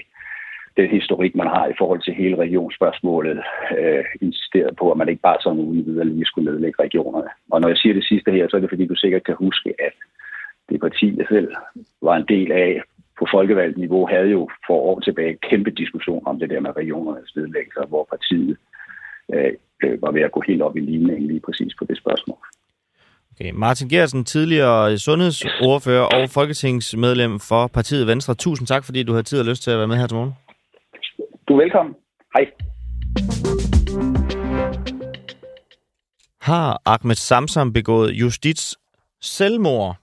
[0.76, 3.38] den historik, man har i forhold til hele regionsspørgsmålet,
[3.78, 7.30] øh, insisteret på, at man ikke bare sådan uden videre lige skulle nedlægge regionerne.
[7.50, 9.74] Og når jeg siger det sidste her, så er det fordi, du sikkert kan huske,
[9.78, 9.94] at
[10.68, 11.48] det parti, jeg selv
[12.02, 12.82] var en del af
[13.18, 17.36] på folkevalgt niveau, havde jo for år tilbage kæmpe diskussion om det der med regionernes
[17.36, 18.56] nedlæggelser, hvor partiet
[19.34, 19.52] øh,
[19.84, 22.38] øh, var ved at gå helt op i ligningen lige præcis på det spørgsmål.
[23.32, 23.50] Okay.
[23.54, 28.34] Martin Gersen, tidligere sundhedsordfører og folketingsmedlem for partiet Venstre.
[28.34, 30.32] Tusind tak, fordi du har tid og lyst til at være med her til morgen.
[31.48, 31.94] Du er velkommen.
[32.34, 32.44] Hej.
[36.40, 38.76] Har Ahmed Samsam begået justits
[39.20, 39.96] selvmord?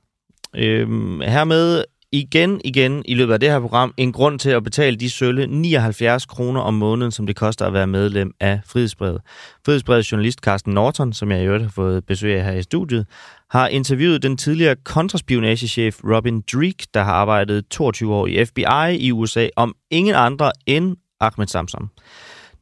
[0.58, 4.96] Øhm, hermed igen, igen i løbet af det her program en grund til at betale
[4.96, 9.22] de sølle 79 kroner om måneden, som det koster at være medlem af Frihedsbrevet.
[9.66, 13.06] Frihedsbrevets journalist Carsten Norton, som jeg i øvrigt har fået besøg af her i studiet,
[13.50, 19.12] har interviewet den tidligere kontraspionagechef Robin Dreek, der har arbejdet 22 år i FBI i
[19.12, 21.90] USA, om ingen andre end Ahmed Samsam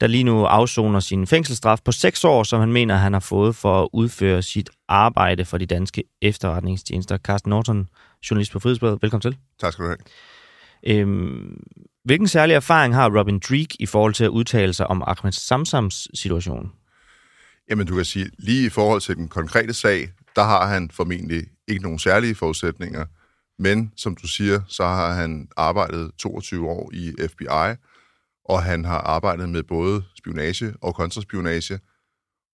[0.02, 3.56] der lige nu afsoner sin fængselsstraf på 6 år, som han mener, han har fået
[3.56, 7.18] for at udføre sit arbejde for de danske efterretningstjenester.
[7.18, 7.88] Carsten Norton,
[8.30, 9.02] journalist på Frihedsbladet.
[9.02, 9.38] Velkommen til.
[9.60, 9.98] Tak skal du have.
[11.00, 11.58] Øhm,
[12.06, 16.08] hvilken særlig erfaring har Robin Dreek i forhold til at udtale sig om Ahmed Samsams
[16.14, 16.72] situation?
[17.70, 21.44] Jamen, du kan sige, lige i forhold til den konkrete sag, der har han formentlig
[21.68, 23.06] ikke nogen særlige forudsætninger.
[23.60, 27.76] Men som du siger, så har han arbejdet 22 år i FBI,
[28.46, 31.80] og han har arbejdet med både spionage og kontraspionage,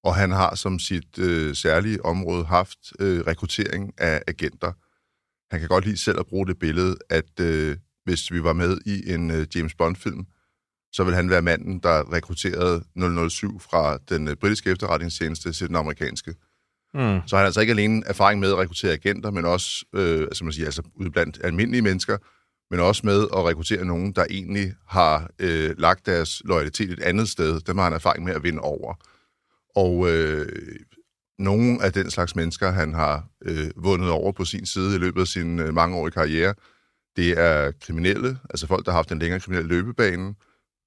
[0.03, 4.71] og han har som sit øh, særlige område haft øh, rekruttering af agenter.
[5.51, 8.77] Han kan godt lide selv at bruge det billede, at øh, hvis vi var med
[8.85, 10.25] i en øh, James Bond-film,
[10.91, 12.83] så vil han være manden, der rekrutterede
[13.29, 16.33] 007 fra den øh, britiske efterretningstjeneste til den amerikanske.
[16.93, 16.99] Mm.
[16.99, 20.43] Så han har altså ikke alene erfaring med at rekruttere agenter, men også, øh, altså
[20.43, 22.17] man siger, altså ude blandt almindelige mennesker,
[22.71, 27.29] men også med at rekruttere nogen, der egentlig har øh, lagt deres loyalitet et andet
[27.29, 27.61] sted.
[27.61, 28.93] Dem har han erfaring med at vinde over.
[29.75, 30.47] Og øh,
[31.39, 35.21] nogle af den slags mennesker, han har øh, vundet over på sin side i løbet
[35.21, 36.53] af sin øh, mangeårige karriere,
[37.15, 40.35] det er kriminelle, altså folk, der har haft en længere kriminel løbebane,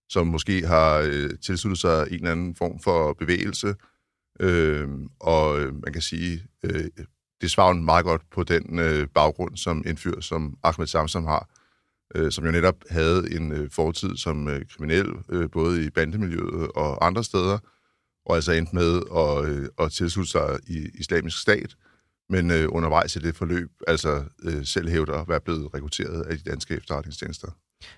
[0.09, 3.75] som måske har øh, tilsluttet sig en eller anden form for bevægelse.
[4.40, 4.88] Øh,
[5.21, 6.85] og øh, man kan sige, øh,
[7.40, 11.49] det svarer meget godt på den øh, baggrund, som en fyr som Ahmed Samsam har,
[12.14, 16.70] øh, som jo netop havde en øh, fortid som øh, kriminel, øh, både i bandemiljøet
[16.75, 17.59] og andre steder,
[18.27, 21.77] og altså endte med at, øh, at tilslutte sig i islamisk stat,
[22.29, 26.38] men øh, undervejs i det forløb altså øh, selv hævder at være blevet rekrutteret af
[26.38, 27.48] de danske efterretningstjenester.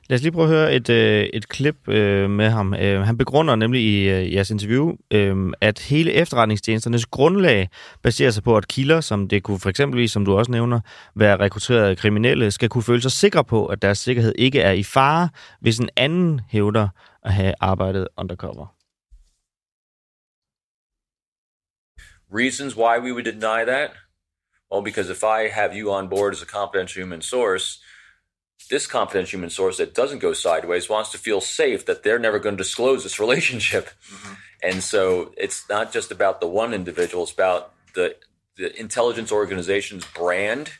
[0.09, 2.75] Lad os lige prøve at høre et, øh, et klip øh, med ham.
[2.75, 7.68] Øh, han begrunder nemlig i øh, jeres interview, øh, at hele efterretningstjenesternes grundlag
[8.03, 10.81] baserer sig på, at kilder, som det kunne for eksempelvis, som du også nævner,
[11.14, 14.83] være rekrutteret kriminelle, skal kunne føle sig sikre på, at deres sikkerhed ikke er i
[14.83, 15.29] fare,
[15.61, 16.88] hvis en anden hævder
[17.23, 18.66] at have arbejdet undercover.
[22.33, 23.90] Reasons why we would deny that?
[24.70, 27.81] Well, because if I have you on board as a confidential human source,
[28.68, 32.38] this confidential human source that doesn't go sideways wants to feel safe that they're never
[32.38, 33.90] going to disclose this relationship.
[34.11, 34.35] Mm-hmm.
[34.62, 38.16] And so it's not just about the one individual, it's about the,
[38.57, 40.72] the intelligence organization's brand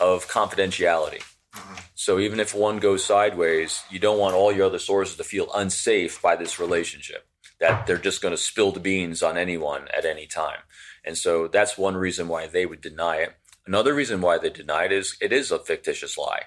[0.00, 1.22] of confidentiality.
[1.54, 1.74] Mm-hmm.
[1.94, 5.48] So even if one goes sideways, you don't want all your other sources to feel
[5.54, 7.26] unsafe by this relationship,
[7.60, 10.58] that they're just going to spill the beans on anyone at any time.
[11.04, 13.34] And so that's one reason why they would deny it.
[13.66, 16.44] Another reason why they deny it is it is a fictitious lie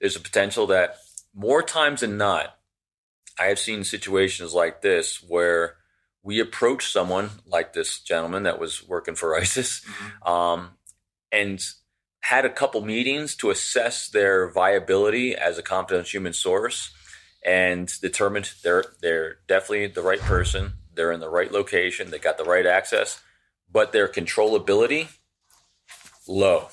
[0.00, 0.96] there's a potential that
[1.34, 2.56] more times than not,
[3.38, 5.76] I have seen situations like this where
[6.22, 10.32] we approach someone like this gentleman that was working for ISIS mm-hmm.
[10.32, 10.70] um,
[11.30, 11.64] and
[12.20, 16.92] had a couple meetings to assess their viability as a competent human source
[17.44, 22.36] and determined they're they're definitely the right person they're in the right location they got
[22.36, 23.22] the right access
[23.70, 25.08] but their controllability
[26.26, 26.68] low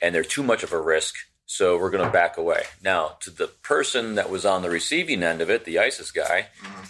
[0.00, 2.62] and they're too much of a risk so we're going to back away.
[2.82, 6.48] Now, to the person that was on the receiving end of it, the ISIS guy,
[6.62, 6.84] mm-hmm.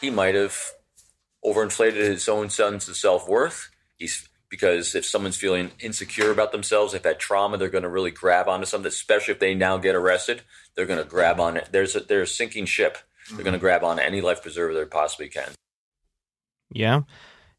[0.00, 0.56] he might have
[1.44, 3.70] overinflated his own sense of self worth.
[3.96, 7.88] He's because if someone's feeling insecure about themselves, if they've had trauma, they're going to
[7.88, 8.88] really grab onto something.
[8.88, 10.42] Especially if they now get arrested,
[10.74, 11.68] they're going to grab on it.
[11.72, 12.98] There's a, there's a sinking ship.
[13.28, 13.44] They're mm-hmm.
[13.44, 15.50] going to grab on any life preserver they possibly can.
[16.72, 17.02] Yeah.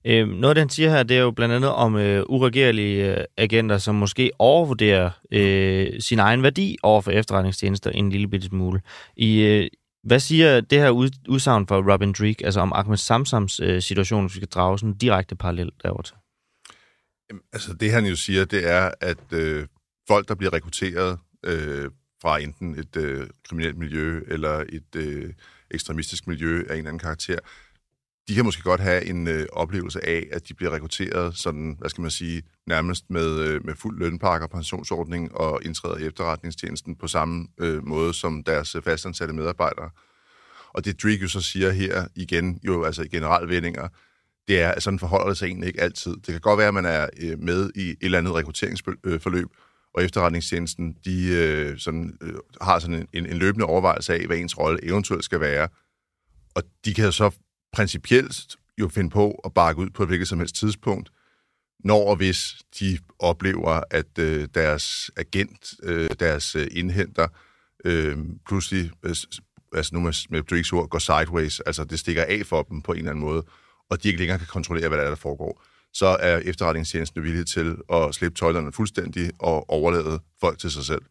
[0.08, 3.18] Øh, noget af det, han siger her, det er jo blandt andet om øh, uregerlige
[3.18, 8.48] øh, agenter, som måske overvurderer øh, sin egen værdi over for efterretningstjenester en lille bitte
[8.48, 8.82] smule.
[9.16, 9.70] I, øh,
[10.04, 14.26] hvad siger det her ud, udsagn fra Robin Drake, altså om Ahmed Samsams øh, situation,
[14.26, 16.16] hvis vi skal drage sådan en direkte parallel derover til?
[17.30, 19.68] Jamen, altså det han jo siger, det er, at øh,
[20.08, 21.90] folk, der bliver rekrutteret øh,
[22.22, 25.34] fra enten et øh, kriminelt miljø eller et øh,
[25.72, 27.40] ekstremistisk miljø af en eller anden karakter,
[28.28, 31.90] de kan måske godt have en øh, oplevelse af, at de bliver rekrutteret sådan, hvad
[31.90, 36.96] skal man sige, nærmest med, øh, med fuld lønpakke og pensionsordning og indtræder i efterretningstjenesten
[36.96, 39.90] på samme øh, måde som deres øh, fastansatte medarbejdere.
[40.74, 43.88] Og det Drake jo så siger her igen, jo altså i generalvendinger,
[44.48, 46.12] det er, sådan forholder det sig egentlig ikke altid.
[46.12, 49.60] Det kan godt være, at man er øh, med i et eller andet rekrutteringsforløb, øh,
[49.94, 54.58] og efterretningstjenesten, de øh, sådan, øh, har sådan en, en løbende overvejelse af, hvad ens
[54.58, 55.68] rolle eventuelt skal være.
[56.56, 57.32] Og de kan så
[57.76, 61.10] principielt jo finde på at bakke ud på et hvilket som helst tidspunkt,
[61.84, 67.28] når og hvis de oplever, at øh, deres agent, øh, deres øh, indhenter,
[67.86, 68.18] øh,
[68.48, 69.16] pludselig, øh,
[69.74, 72.92] altså nu med, med Drakes ord, går sideways, altså det stikker af for dem på
[72.92, 73.44] en eller anden måde,
[73.90, 75.64] og de ikke længere kan kontrollere, hvad der er, der foregår,
[75.94, 81.02] så er efterretningstjenesten villig til at slippe tøjlerne fuldstændig og overlade folk til sig selv.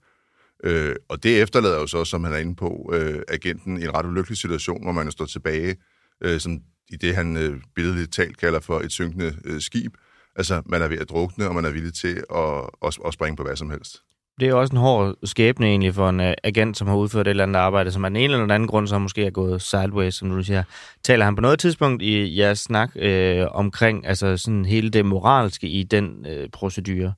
[0.65, 3.95] Øh, og det efterlader jo så, som han er inde på, øh, agenten i en
[3.95, 5.77] ret ulykkelig situation, hvor man står tilbage,
[6.25, 9.95] øh, som i det, han øh, billedligt talt kalder for et synkende øh, skib.
[10.37, 13.37] Altså, man er ved at drukne, og man er villig til at, at, at springe
[13.37, 14.03] på hvad som helst.
[14.41, 17.31] Det er også en hård skæbne egentlig for en uh, agent, som har udført et
[17.31, 20.31] eller andet arbejde, som af en eller anden grund, så måske er gået sideways, som
[20.31, 20.62] du siger.
[21.03, 25.68] Taler han på noget tidspunkt i jeres snak øh, omkring altså sådan hele det moralske
[25.68, 27.12] i den øh, procedure?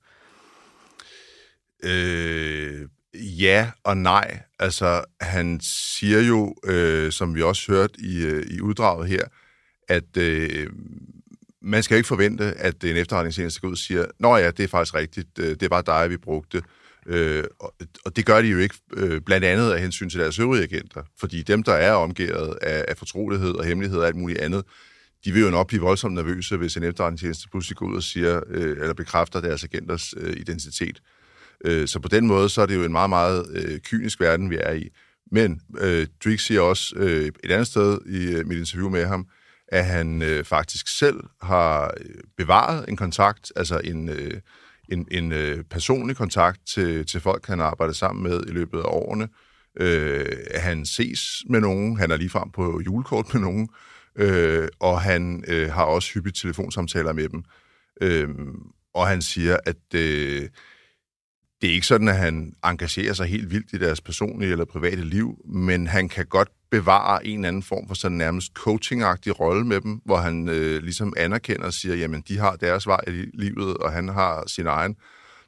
[1.85, 2.89] Øh,
[3.21, 4.41] ja og nej.
[4.59, 9.25] Altså, han siger jo, øh, som vi også hørte i, øh, i uddraget her,
[9.89, 10.71] at øh,
[11.63, 14.69] man skal ikke forvente, at en efterretningstjeneste går ud og siger, nå ja, det er
[14.69, 16.63] faktisk rigtigt, øh, det det var dig, vi brugte.
[17.07, 20.39] Øh, og, og det gør de jo ikke, øh, blandt andet af hensyn til deres
[20.39, 21.03] øvrige agenter.
[21.21, 24.65] Fordi dem, der er omgivet af, af fortrolighed og hemmelighed og alt muligt andet,
[25.25, 28.41] de vil jo nok blive voldsomt nervøse, hvis en efterretningstjeneste pludselig går ud og siger,
[28.49, 31.01] øh, eller bekræfter deres agenters øh, identitet.
[31.01, 31.16] Øh,
[31.65, 34.51] Øh, så på den måde, så er det jo en meget, meget øh, kynisk verden,
[34.51, 34.89] vi er i.
[35.33, 39.27] Men øh, Drake siger også øh, et andet sted i øh, mit interview med ham,
[39.69, 44.41] at han øh, faktisk selv har øh, bevaret en kontakt, altså en, øh,
[44.89, 48.79] en, en øh, personlig kontakt til, til folk, han har arbejdet sammen med i løbet
[48.79, 49.29] af årene.
[49.81, 53.69] Øh, han ses med nogen, han er ligefrem på julekort med nogen,
[54.17, 57.45] øh, og han øh, har også hyppigt telefonsamtaler med dem.
[58.01, 58.29] Øh,
[58.95, 60.49] og han siger, at øh,
[61.67, 65.05] det er ikke sådan, at han engagerer sig helt vildt i deres personlige eller private
[65.05, 69.65] liv, men han kan godt bevare en eller anden form for sådan nærmest coachingagtig rolle
[69.65, 73.25] med dem, hvor han øh, ligesom anerkender og siger, jamen de har deres vej i
[73.35, 74.97] livet, og han har sin egen.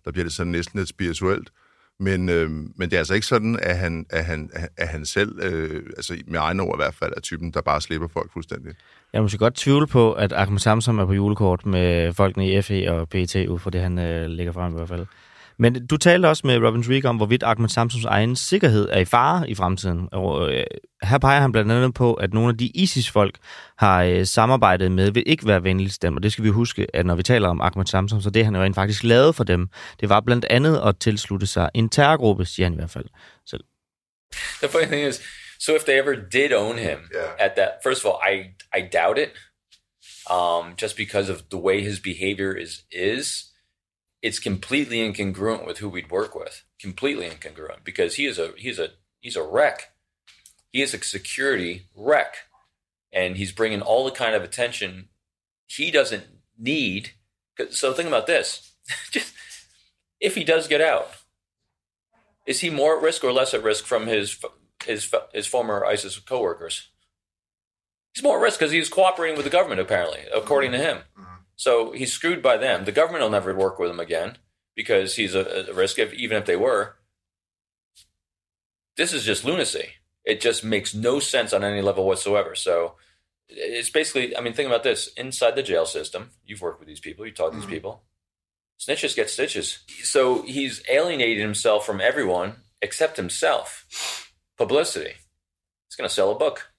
[0.04, 1.50] Der bliver det sådan næsten lidt spirituelt.
[2.00, 5.38] Men, øh, men det er altså ikke sådan, at han, at han, at han selv,
[5.42, 8.74] øh, altså med egne ord i hvert fald, er typen, der bare slipper folk fuldstændig.
[9.12, 12.92] Jeg må godt tvivle på, at Ahmed Samsom er på julekort med folkene i FE
[12.92, 15.06] og PET, ud fra det, han øh, lægger frem i hvert fald.
[15.58, 19.04] Men du talte også med Robin Dreek om, hvorvidt Ahmed Samsons egen sikkerhed er i
[19.04, 20.08] fare i fremtiden.
[20.12, 20.64] Og øh,
[21.02, 23.38] her peger han blandt andet på, at nogle af de ISIS-folk
[23.78, 26.16] har øh, samarbejdet med, vil ikke være venligt stemt.
[26.16, 28.56] Og det skal vi huske, at når vi taler om Ahmed Samson, så det han
[28.56, 29.68] jo rent faktisk lavet for dem,
[30.00, 33.06] det var blandt andet at tilslutte sig en terrorgruppe, siger han i hvert fald
[33.46, 33.64] selv.
[34.62, 35.20] The funny thing is,
[35.60, 37.30] so if they ever did own him yeah.
[37.38, 38.34] at that, first of all, I,
[38.78, 39.30] I doubt it,
[40.30, 43.48] um, just because of the way his behavior is, is,
[44.22, 46.64] it's completely incongruent with who we'd work with.
[46.80, 48.90] Completely incongruent because he is a he's a
[49.20, 49.92] he's a wreck.
[50.72, 52.34] He is a security wreck,
[53.12, 55.08] and he's bringing all the kind of attention
[55.66, 56.24] he doesn't
[56.58, 57.12] need.
[57.70, 58.72] So think about this:
[59.10, 59.34] just
[60.20, 61.10] if he does get out,
[62.46, 64.38] is he more at risk or less at risk from his
[64.84, 66.88] his his former ISIS coworkers?
[68.14, 70.98] He's more at risk because he's cooperating with the government, apparently, according to him.
[71.18, 71.27] Mm-hmm.
[71.58, 72.84] So he's screwed by them.
[72.84, 74.38] The government will never work with him again
[74.76, 76.94] because he's a, a risk, if, even if they were.
[78.96, 79.94] This is just lunacy.
[80.24, 82.54] It just makes no sense on any level whatsoever.
[82.54, 82.94] So
[83.48, 87.00] it's basically, I mean, think about this inside the jail system, you've worked with these
[87.00, 87.68] people, you talk to mm-hmm.
[87.68, 88.04] these people.
[88.78, 89.80] Snitches get stitches.
[90.04, 94.32] So he's alienated himself from everyone except himself.
[94.56, 95.14] Publicity.
[95.88, 96.70] He's going to sell a book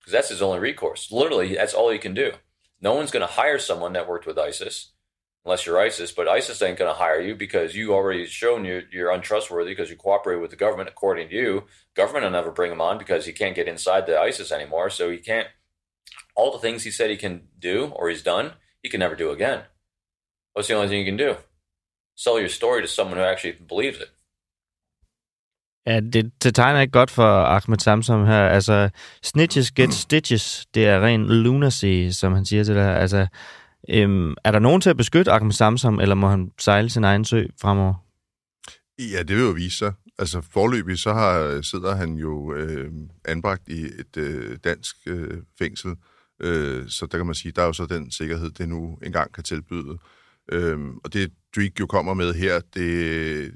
[0.00, 1.10] because that's his only recourse.
[1.10, 2.32] Literally, that's all he can do.
[2.80, 4.92] No one's going to hire someone that worked with ISIS
[5.44, 8.82] unless you're ISIS, but ISIS ain't going to hire you because you already shown you're,
[8.92, 11.64] you're untrustworthy because you cooperate with the government according to you.
[11.94, 14.90] Government will never bring him on because he can't get inside the ISIS anymore.
[14.90, 15.48] So he can't,
[16.34, 18.52] all the things he said he can do or he's done,
[18.82, 19.62] he can never do again.
[20.52, 21.36] What's the only thing you can do?
[22.14, 24.10] Sell your story to someone who actually believes it.
[25.86, 28.48] Ja, det, det tegner ikke godt for Ahmed Samsom her.
[28.48, 28.90] Altså,
[29.22, 30.66] snitches get stitches.
[30.74, 32.94] Det er ren lunacy, som han siger til det her.
[32.94, 33.26] Altså,
[33.88, 37.24] øhm, er der nogen til at beskytte Ahmed Samsom, eller må han sejle sin egen
[37.24, 37.94] sø fremover?
[38.98, 39.92] Ja, det vil jo vise sig.
[40.18, 42.92] Altså forløbig så har, sidder han jo øh,
[43.24, 45.94] anbragt i et øh, dansk øh, fængsel,
[46.40, 49.32] øh, så der kan man sige, der er jo så den sikkerhed, det nu engang
[49.32, 49.98] kan tilbyde.
[50.52, 53.52] Øh, og det Drake jo kommer med her, det,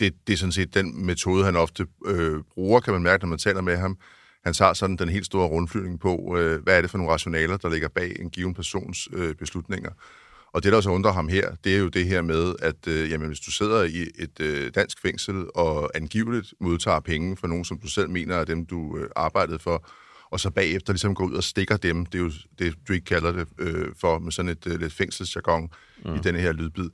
[0.00, 3.28] det, det er sådan set den metode, han ofte øh, bruger, kan man mærke, når
[3.28, 3.98] man taler med ham.
[4.44, 7.56] Han tager sådan den helt store rundflyvning på, øh, hvad er det for nogle rationaler,
[7.56, 9.90] der ligger bag en given persons øh, beslutninger.
[10.52, 13.10] Og det, der også undrer ham her, det er jo det her med, at øh,
[13.10, 17.64] jamen, hvis du sidder i et øh, dansk fængsel og angiveligt modtager penge for nogen,
[17.64, 19.86] som du selv mener er dem, du øh, arbejdede for,
[20.30, 23.04] og så bagefter ligesom går ud og stikker dem, det er jo det, du ikke
[23.04, 25.70] kalder det øh, for, med sådan et øh, lidt fængselsjargon
[26.04, 26.14] mm.
[26.14, 26.90] i denne her lydbid,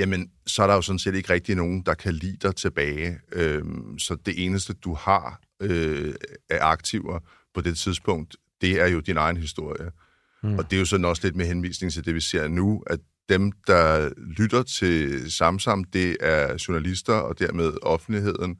[0.00, 3.18] jamen, så er der jo sådan set ikke rigtig nogen, der kan lide dig tilbage.
[3.32, 3.62] Øh,
[3.98, 6.14] så det eneste, du har øh,
[6.50, 7.18] af aktiver
[7.54, 9.90] på det tidspunkt, det er jo din egen historie.
[10.42, 10.58] Mm.
[10.58, 13.00] Og det er jo sådan også lidt med henvisning til det, vi ser nu, at
[13.28, 18.56] dem, der lytter til Samsam, det er journalister og dermed offentligheden.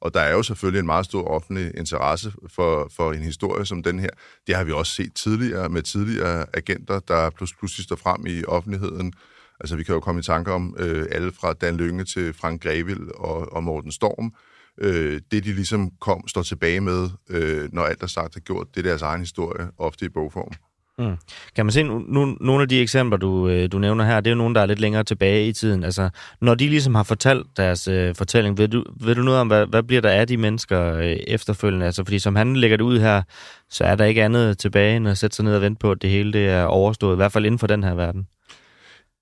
[0.00, 3.82] Og der er jo selvfølgelig en meget stor offentlig interesse for, for en historie som
[3.82, 4.10] den her.
[4.46, 9.12] Det har vi også set tidligere med tidligere agenter, der pludselig står frem i offentligheden.
[9.60, 12.62] Altså, vi kan jo komme i tanke om øh, alle fra Dan Lønge til Frank
[12.62, 14.32] Grevil og, og Morten Storm.
[14.80, 18.66] Øh, det, de ligesom kom, står tilbage med, øh, når alt er sagt og gjort,
[18.74, 20.52] det er deres egen historie, ofte i bogform.
[20.98, 21.16] Mm.
[21.56, 24.34] Kan man se, nu, nogle af de eksempler, du, øh, du nævner her, det er
[24.34, 25.84] jo nogle, der er lidt længere tilbage i tiden.
[25.84, 29.46] Altså, når de ligesom har fortalt deres øh, fortælling, ved du, ved du noget om,
[29.46, 31.86] hvad, hvad bliver der af de mennesker øh, efterfølgende?
[31.86, 33.22] Altså, fordi som han lægger det ud her,
[33.70, 36.02] så er der ikke andet tilbage, end at sætte sig ned og vente på, at
[36.02, 38.26] det hele det er overstået, i hvert fald inden for den her verden.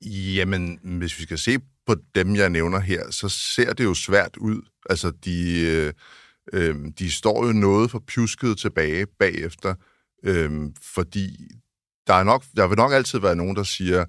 [0.04, 4.36] Jamen, hvis vi skal se på dem, jeg nævner her, så ser det jo svært
[4.36, 4.62] ud.
[4.90, 5.92] Altså, de, øh,
[6.52, 9.74] øh, de står jo noget for pjusket tilbage bagefter,
[10.24, 11.36] øh, fordi
[12.06, 14.04] der, er nok, der vil nok altid være nogen, der siger,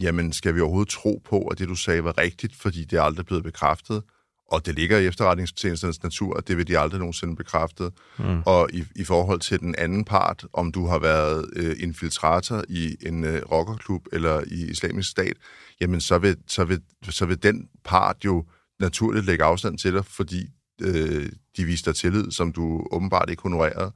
[0.00, 3.02] jamen skal vi overhovedet tro på, at det du sagde var rigtigt, fordi det er
[3.02, 4.02] aldrig blevet bekræftet.
[4.48, 7.92] Og det ligger i efterretningstjenesternes natur, at det vil de aldrig nogensinde bekræftet.
[8.18, 8.42] Mm.
[8.46, 12.96] Og i, i forhold til den anden part, om du har været øh, infiltrator i
[13.06, 15.36] en øh, rockerklub eller i islamisk stat,
[15.80, 16.80] jamen så vil, så, vil,
[17.10, 18.44] så vil den part jo
[18.80, 20.46] naturligt lægge afstand til dig, fordi
[20.82, 23.92] øh, de viste dig tillid, som du åbenbart ikke honorerede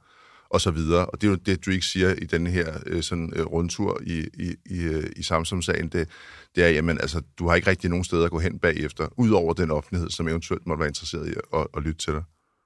[0.53, 1.05] og så videre.
[1.05, 4.19] Og det er jo det, Drake siger i den her øh, sådan, øh, rundtur i,
[4.19, 6.07] i, i, øh, i Samsung-sagen, det,
[6.55, 9.53] det er, jamen, altså, du har ikke rigtig nogen steder at gå hen bagefter, udover
[9.53, 12.23] den offentlighed, som eventuelt måtte være interesseret i at, at lytte til dig.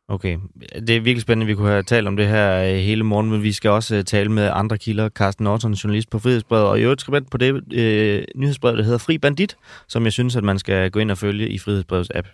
[0.08, 0.38] Okay,
[0.74, 3.44] det er virkelig spændende, at vi kunne have talt om det her hele morgen, men
[3.44, 5.10] vi skal også tale med andre kilder.
[5.10, 8.98] Carsten Norton, journalist på Frihedsbrevet, og i øvrigt skribent på det øh, nyhedsbrev, der hedder
[8.98, 9.58] Fri Bandit,
[9.88, 12.28] som jeg synes, at man skal gå ind og følge i Frihedsbrevets app.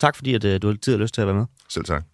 [0.00, 1.46] Tak fordi, at øh, du har tid og lyst til at være med.
[1.68, 2.04] Selv tak.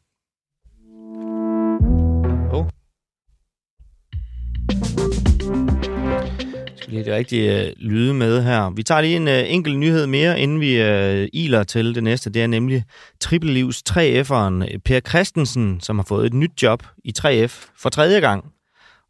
[6.91, 8.71] Lige det rigtige øh, lyde med her.
[8.71, 12.31] Vi tager lige en øh, enkelt nyhed mere, inden vi øh, iler til det næste.
[12.31, 12.85] Det er nemlig
[13.21, 18.21] Trippellivs 3F'eren øh, Per Christensen, som har fået et nyt job i 3F for tredje
[18.21, 18.45] gang.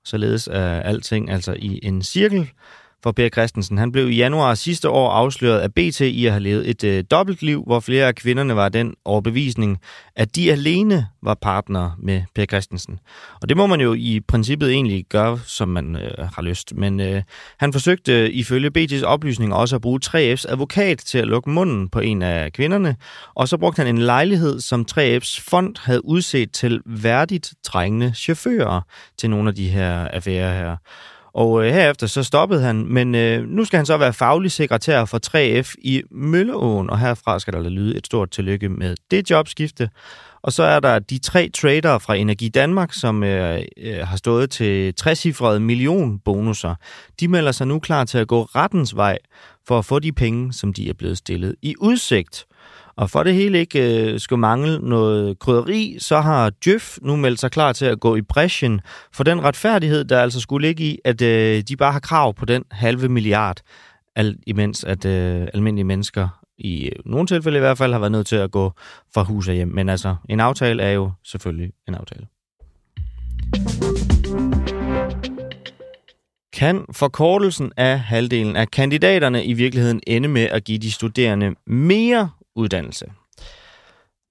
[0.04, 2.50] Således er alting altså i en cirkel
[3.02, 3.78] for Per Christensen.
[3.78, 7.04] Han blev i januar sidste år afsløret af BT i at have levet et øh,
[7.10, 9.78] dobbeltliv, hvor flere af kvinderne var den overbevisning,
[10.16, 12.98] at de alene var partner med Per Christensen.
[13.42, 16.72] Og det må man jo i princippet egentlig gøre, som man øh, har lyst.
[16.76, 17.22] Men øh,
[17.58, 21.88] han forsøgte øh, ifølge BT's oplysning også at bruge 3F's advokat til at lukke munden
[21.88, 22.96] på en af kvinderne,
[23.34, 28.80] og så brugte han en lejlighed, som 3F's fond havde udset til værdigt trængende chauffører
[29.18, 30.76] til nogle af de her affærer her.
[31.32, 35.04] Og øh, herefter så stoppede han, men øh, nu skal han så være faglig sekretær
[35.04, 39.90] for 3F i Mølleåen, og herfra skal der lyde et stort tillykke med det jobskifte.
[40.42, 44.50] Og så er der de tre tradere fra Energi Danmark, som øh, øh, har stået
[44.50, 45.26] til 60
[45.60, 46.74] million bonusser.
[47.20, 49.18] De melder sig nu klar til at gå rettens vej
[49.68, 52.46] for at få de penge, som de er blevet stillet i udsigt.
[53.00, 57.40] Og for det hele ikke øh, skulle mangle noget krydderi, så har Djøf nu meldt
[57.40, 58.80] sig klar til at gå i bræschen
[59.12, 62.44] for den retfærdighed, der altså skulle ligge i, at øh, de bare har krav på
[62.44, 63.56] den halve milliard,
[64.16, 66.28] alt imens at øh, almindelige mennesker
[66.58, 68.72] i øh, nogle tilfælde i hvert fald har været nødt til at gå
[69.14, 69.68] fra hus og hjem.
[69.68, 72.26] Men altså, en aftale er jo selvfølgelig en aftale.
[76.52, 82.30] Kan forkortelsen af halvdelen af kandidaterne i virkeligheden ende med at give de studerende mere
[82.56, 83.06] uddannelse.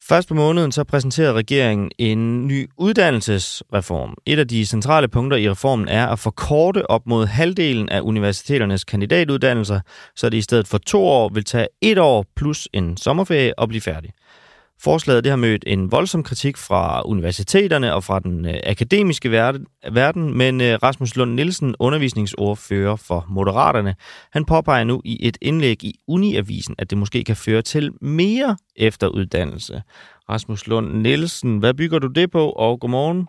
[0.10, 4.14] Først på måneden så præsenterede regeringen en ny uddannelsesreform.
[4.26, 8.84] Et af de centrale punkter i reformen er at forkorte op mod halvdelen af universiteternes
[8.84, 9.80] kandidatuddannelser,
[10.16, 13.70] så det i stedet for to år vil tage et år plus en sommerferie at
[13.70, 14.12] blive færdig.
[14.84, 19.32] Forslaget det har mødt en voldsom kritik fra universiteterne og fra den øh, akademiske
[19.92, 23.96] verden, men øh, Rasmus Lund Nielsen, undervisningsordfører for Moderaterne,
[24.34, 28.58] han påpeger nu i et indlæg i Uniavisen, at det måske kan føre til mere
[28.76, 29.82] efteruddannelse.
[30.30, 33.28] Rasmus Lund Nielsen, hvad bygger du det på, og godmorgen?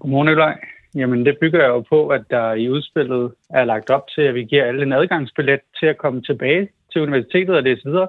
[0.00, 0.58] Godmorgen, Nikolaj.
[0.94, 4.34] Jamen, det bygger jeg jo på, at der i udspillet er lagt op til, at
[4.34, 8.08] vi giver alle en adgangsbillet til at komme tilbage til universitetet og læse videre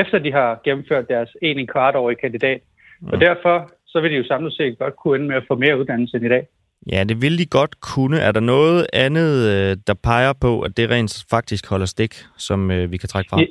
[0.00, 2.60] efter de har gennemført deres en kvart år i kandidat.
[3.00, 3.08] Mm.
[3.08, 5.78] Og derfor så vil de jo samlet set godt kunne ende med at få mere
[5.78, 6.46] uddannelse end i dag.
[6.92, 8.18] Ja, det vil de godt kunne.
[8.18, 12.70] Er der noget andet, øh, der peger på, at det rent faktisk holder stik, som
[12.70, 13.46] øh, vi kan trække frem?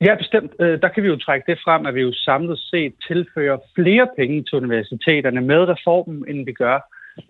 [0.00, 0.52] Ja, bestemt.
[0.60, 4.08] Øh, der kan vi jo trække det frem, at vi jo samlet set tilfører flere
[4.18, 6.78] penge til universiteterne med reformen, end vi gør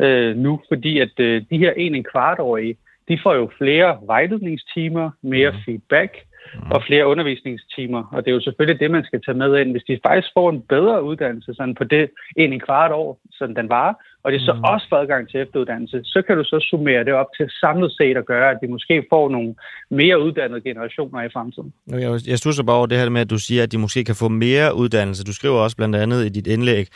[0.00, 2.76] øh, nu, fordi at øh, de her en en kvartårige,
[3.08, 5.56] de får jo flere vejledningstimer, mere mm.
[5.64, 6.16] feedback.
[6.54, 6.70] Mm.
[6.70, 8.02] og flere undervisningstimer.
[8.12, 9.70] Og det er jo selvfølgelig det, man skal tage med ind.
[9.70, 13.56] Hvis de faktisk får en bedre uddannelse sådan på det en i kvart år, sådan
[13.56, 14.62] den var, og det så mm.
[14.62, 18.16] også får adgang til efteruddannelse, så kan du så summere det op til samlet set
[18.16, 19.54] at gøre, at vi måske får nogle
[19.90, 21.72] mere uddannede generationer i fremtiden.
[21.86, 24.14] Jeg, jeg studser bare over det her med, at du siger, at de måske kan
[24.14, 25.24] få mere uddannelse.
[25.24, 26.86] Du skriver også blandt andet i dit indlæg,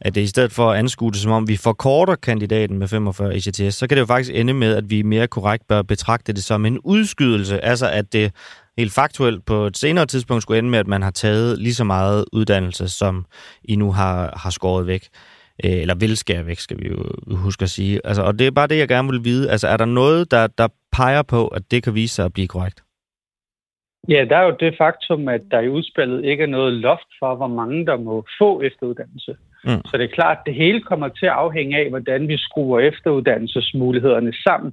[0.00, 3.34] at det i stedet for at anskue det, som om vi forkorter kandidaten med 45
[3.34, 6.44] ECTS, så kan det jo faktisk ende med, at vi mere korrekt bør betragte det
[6.44, 7.64] som en udskydelse.
[7.64, 8.32] Altså at det
[8.78, 11.84] helt faktuelt på et senere tidspunkt skulle ende med, at man har taget lige så
[11.84, 13.26] meget uddannelse, som
[13.64, 15.08] I nu har, har skåret væk.
[15.64, 16.98] Øh, eller vil skære væk, skal vi jo
[17.36, 18.00] huske at sige.
[18.04, 19.50] Altså, og det er bare det, jeg gerne vil vide.
[19.50, 22.48] Altså, er der noget, der, der peger på, at det kan vise sig at blive
[22.48, 22.82] korrekt?
[24.08, 27.34] Ja, der er jo det faktum, at der i udspillet ikke er noget loft for,
[27.34, 29.36] hvor mange der må få efteruddannelse.
[29.64, 29.82] Mm.
[29.84, 32.80] Så det er klart, at det hele kommer til at afhænge af, hvordan vi skruer
[32.80, 34.72] efteruddannelsesmulighederne sammen.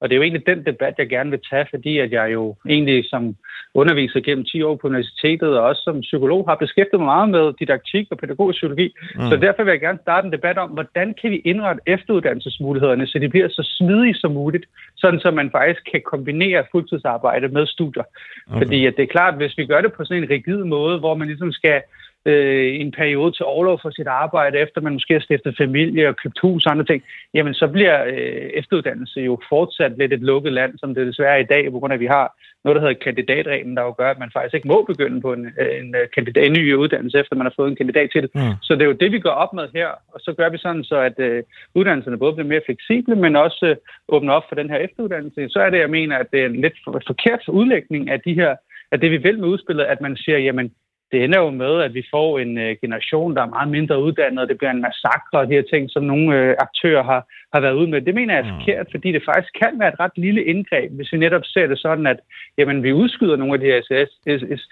[0.00, 2.56] Og det er jo egentlig den debat, jeg gerne vil tage, fordi at jeg jo
[2.68, 3.36] egentlig som
[3.74, 7.52] underviser gennem 10 år på universitetet, og også som psykolog har beskæftiget mig meget med
[7.60, 8.94] didaktik og pædagogisk psykologi.
[9.14, 9.28] Mm.
[9.30, 13.18] Så derfor vil jeg gerne starte en debat om, hvordan kan vi indrette efteruddannelsesmulighederne, så
[13.18, 14.64] de bliver så smidige som muligt,
[14.96, 18.04] sådan så man faktisk kan kombinere fuldtidsarbejde med studier.
[18.46, 18.58] Okay.
[18.58, 20.98] Fordi at det er klart, at hvis vi gør det på sådan en rigid måde,
[20.98, 21.82] hvor man ligesom skal
[22.26, 26.16] øh, en periode til overlov for sit arbejde, efter man måske har stiftet familie og
[26.16, 27.02] købt hus og andre ting,
[27.34, 31.42] jamen så bliver øh, efteruddannelse jo fortsat lidt et lukket land, som det desværre er
[31.42, 34.10] i dag, på grund af, at vi har noget, der hedder kandidatreglen, der jo gør,
[34.10, 37.18] at man faktisk ikke må begynde på en, øh, en, øh, kandidat, en ny uddannelse,
[37.18, 38.30] efter man har fået en kandidat til det.
[38.34, 38.40] Mm.
[38.62, 40.84] Så det er jo det, vi går op med her, og så gør vi sådan,
[40.84, 41.42] så at øh,
[41.74, 43.76] uddannelserne både bliver mere fleksible, men også øh,
[44.08, 45.48] åbner op for den her efteruddannelse.
[45.48, 48.56] Så er det, jeg mener, at det er en lidt forkert udlægning af de her
[48.92, 50.72] af det, vi vil med udspillet, at man siger, jamen,
[51.14, 54.42] det ender jo med, at vi får en øh, generation, der er meget mindre uddannet,
[54.42, 57.20] og det bliver en massakre og de her ting, som nogle øh, aktører har,
[57.54, 58.00] har været ude med.
[58.00, 58.58] Det mener jeg er mm.
[58.58, 61.78] forkert, fordi det faktisk kan være et ret lille indgreb, hvis vi netop ser det
[61.78, 62.18] sådan, at
[62.58, 63.80] jamen, vi udskyder nogle af de her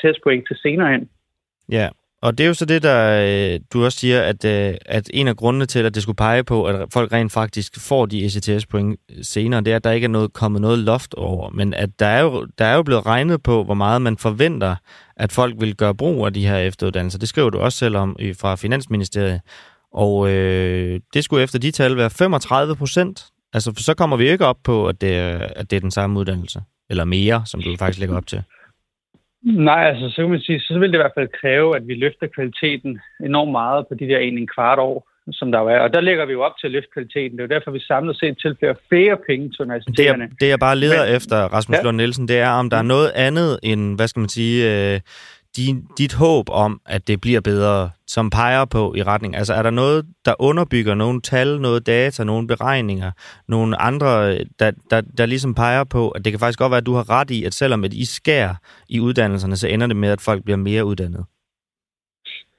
[0.01, 1.09] SS-point til senere hen.
[1.73, 1.89] Ja,
[2.23, 5.29] og det er jo så det, der øh, du også siger, at, øh, at en
[5.29, 9.01] af grundene til, at det skulle pege på, at folk rent faktisk får de ECTS-point
[9.23, 11.51] senere, det er, at der ikke er noget, kommet noget loft over.
[11.51, 14.77] Men at der er, jo, der er jo blevet regnet på, hvor meget man forventer,
[15.17, 17.19] at folk vil gøre brug af de her efteruddannelser.
[17.19, 19.41] Det skriver du også selv om fra Finansministeriet.
[19.93, 23.25] Og øh, det skulle efter de tal være 35 procent.
[23.53, 26.21] Altså, så kommer vi ikke op på, at det, er, at det er den samme
[26.21, 26.63] uddannelse.
[26.91, 28.43] Eller mere, som du faktisk lægger op til.
[29.43, 31.95] Nej, altså så kan man sige, så vil det i hvert fald kræve, at vi
[31.95, 35.81] løfter kvaliteten enormt meget på de der en, en kvart år, som der er.
[35.81, 37.39] Og der lægger vi jo op til at løfte kvaliteten.
[37.39, 40.25] Det er jo derfor, vi samlet set tilfører flere penge til universiteterne.
[40.25, 41.83] Det, det jeg bare leder Men, efter, Rasmus ja.
[41.83, 44.57] Lund Nielsen, det er, om der er noget andet end, hvad skal man sige,
[44.95, 45.01] øh,
[45.57, 49.37] din, dit håb om, at det bliver bedre, som peger på i retning?
[49.37, 53.11] Altså er der noget, der underbygger nogle tal, noget data, nogle beregninger,
[53.49, 56.87] nogle andre, der, der, der ligesom peger på, at det kan faktisk godt være, at
[56.87, 58.55] du har ret i, at selvom at I skærer
[58.89, 61.25] i uddannelserne, så ender det med, at folk bliver mere uddannet?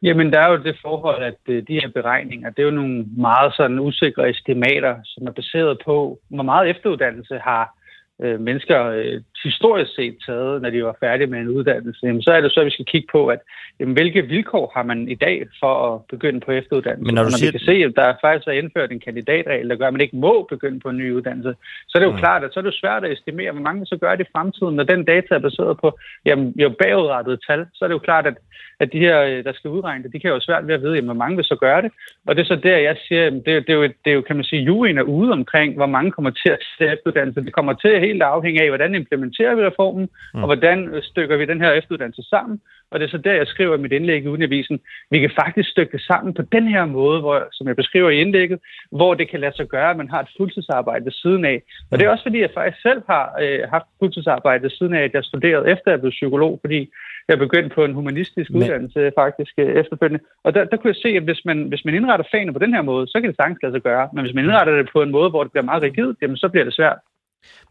[0.04, 3.06] Jamen, der er jo det forhold, at øh, de her beregninger, det er jo nogle
[3.18, 7.76] meget sådan usikre estimater, som er baseret på, hvor meget efteruddannelse har
[8.22, 12.32] øh, mennesker øh, historisk set taget, når de var færdige med en uddannelse, jamen, så
[12.32, 13.40] er det så, at vi skal kigge på, at
[13.80, 17.06] jamen, hvilke vilkår har man i dag for at begynde på efteruddannelse.
[17.06, 17.52] Men når, du når siger...
[17.52, 20.16] vi kan se, at der faktisk er indført en kandidatregel, der gør, at man ikke
[20.16, 21.54] må begynde på en ny uddannelse,
[21.88, 22.24] så er det jo mm.
[22.24, 24.76] klart, at så er det svært at estimere, hvor mange så gør det i fremtiden.
[24.76, 28.28] Når den data er baseret på jamen, jo bagudrettede tal, så er det jo klart,
[28.28, 28.38] at,
[28.80, 30.96] at de her, øh, der skal udregne det, de kan jo svært ved at vide,
[30.96, 31.92] jamen, hvor mange vil så gøre det.
[32.28, 34.36] Og det er så der, jeg siger, det, det, er, jo, det er jo, kan
[34.36, 37.42] man sige, juryen er ude omkring, hvor mange kommer til at se efteruddannelse.
[37.42, 40.42] Det kommer til at helt afhænge af, hvordan implementerer vi reformen, mm.
[40.42, 42.62] og hvordan stykker vi den her efteruddannelse sammen.
[42.94, 44.80] Og det er så der, jeg skriver i mit indlæg i Udenavisen.
[45.12, 48.22] Vi kan faktisk stykke det sammen på den her måde, hvor, som jeg beskriver i
[48.22, 48.60] indlægget,
[48.92, 51.62] hvor det kan lade sig gøre, at man har et fuldtidsarbejde ved siden af.
[51.92, 55.04] Og det er også fordi, jeg faktisk selv har øh, haft fuldtidsarbejde ved siden af,
[55.04, 56.90] at jeg studerede efter jeg blev psykolog, fordi
[57.28, 58.64] jeg begyndte på en humanistisk Men...
[58.64, 60.26] uddannelse faktisk øh, efterfølgende.
[60.44, 62.74] Og der, der kunne jeg se, at hvis man, hvis man indretter fagene på den
[62.74, 64.10] her måde, så kan det sagtens lade sig gøre.
[64.14, 66.48] Men hvis man indretter det på en måde, hvor det bliver meget rigidt, jamen så
[66.50, 66.98] bliver det svært.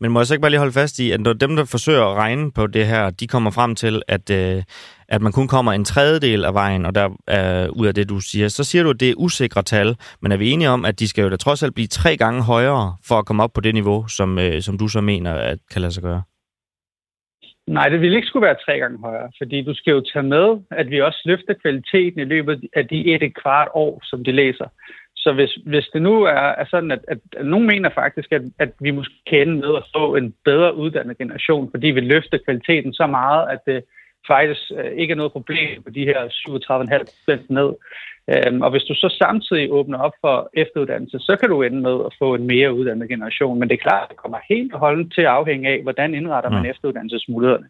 [0.01, 2.05] Men må jeg så ikke bare lige holde fast i, at når dem, der forsøger
[2.05, 4.63] at regne på det her, de kommer frem til, at, øh,
[5.09, 8.21] at man kun kommer en tredjedel af vejen, og der øh, ud af det, du
[8.21, 10.99] siger, så siger du, at det er usikre tal, men er vi enige om, at
[11.01, 13.61] de skal jo da trods alt blive tre gange højere for at komme op på
[13.61, 16.23] det niveau, som, øh, som du så mener, at kan lade sig gøre?
[17.67, 20.47] Nej, det vil ikke skulle være tre gange højere, fordi du skal jo tage med,
[20.71, 24.33] at vi også løfter kvaliteten i løbet af de et, et kvart år, som de
[24.33, 24.69] læser.
[25.25, 28.43] Så hvis, hvis det nu er, er sådan, at, at, at nogen mener faktisk, at,
[28.59, 32.39] at vi måske kan ende med at få en bedre uddannet generation, fordi vi løfter
[32.45, 33.85] kvaliteten så meget, at det
[34.27, 36.21] faktisk øh, ikke er noget problem på de her
[37.39, 37.71] 37,5 ned.
[38.33, 41.97] Øhm, og hvis du så samtidig åbner op for efteruddannelse, så kan du ende med
[42.07, 43.59] at få en mere uddannet generation.
[43.59, 46.15] Men det er klart, at det kommer helt og holden til at afhænge af, hvordan
[46.15, 46.71] indretter man mm.
[46.71, 47.69] efteruddannelsesmulighederne.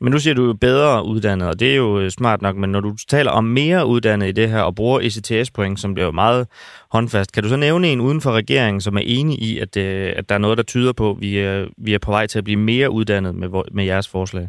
[0.00, 2.80] Men nu siger du jo bedre uddannet, og det er jo smart nok, men når
[2.80, 6.46] du taler om mere uddannet i det her og bruger ECTS-point, som bliver jo meget
[6.90, 10.12] håndfast, kan du så nævne en uden for regeringen, som er enig i, at, øh,
[10.16, 12.38] at der er noget, der tyder på, at vi er, vi er på vej til
[12.38, 14.48] at blive mere uddannet med, med jeres forslag?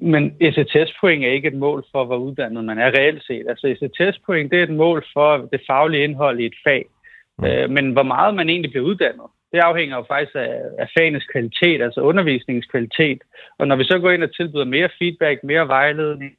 [0.00, 3.44] Men ECTS-point er ikke et mål for, hvor uddannet man er reelt set.
[3.48, 6.86] Altså ECTS-point, det er et mål for det faglige indhold i et fag.
[7.38, 7.44] Mm.
[7.44, 11.24] Øh, men hvor meget man egentlig bliver uddannet, det afhænger jo faktisk af, af fagenes
[11.32, 13.20] kvalitet, altså undervisningens kvalitet.
[13.58, 16.32] Og når vi så går ind og tilbyder mere feedback, mere vejledning,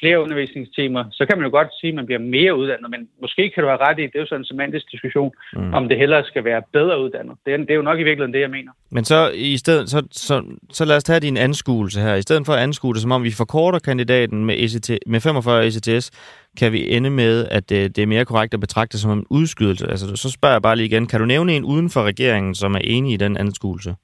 [0.00, 3.50] flere undervisningstimer, så kan man jo godt sige, at man bliver mere uddannet, men måske
[3.50, 5.74] kan du have ret i, det er jo sådan en semantisk diskussion, mm.
[5.74, 7.36] om det hellere skal være bedre uddannet.
[7.46, 8.72] Det er, det er jo nok i virkeligheden det, jeg mener.
[8.90, 12.14] Men så, i stedet, så, så, så lad os tage din anskuelse her.
[12.14, 15.66] I stedet for at anskue det, som om vi forkorter kandidaten med, ECT, med 45
[15.66, 16.10] ECTS,
[16.58, 19.86] kan vi ende med, at det, det er mere korrekt at betragte som en udskydelse.
[19.88, 22.74] Altså, så spørger jeg bare lige igen, kan du nævne en uden for regeringen, som
[22.74, 23.94] er enig i den anskuelse?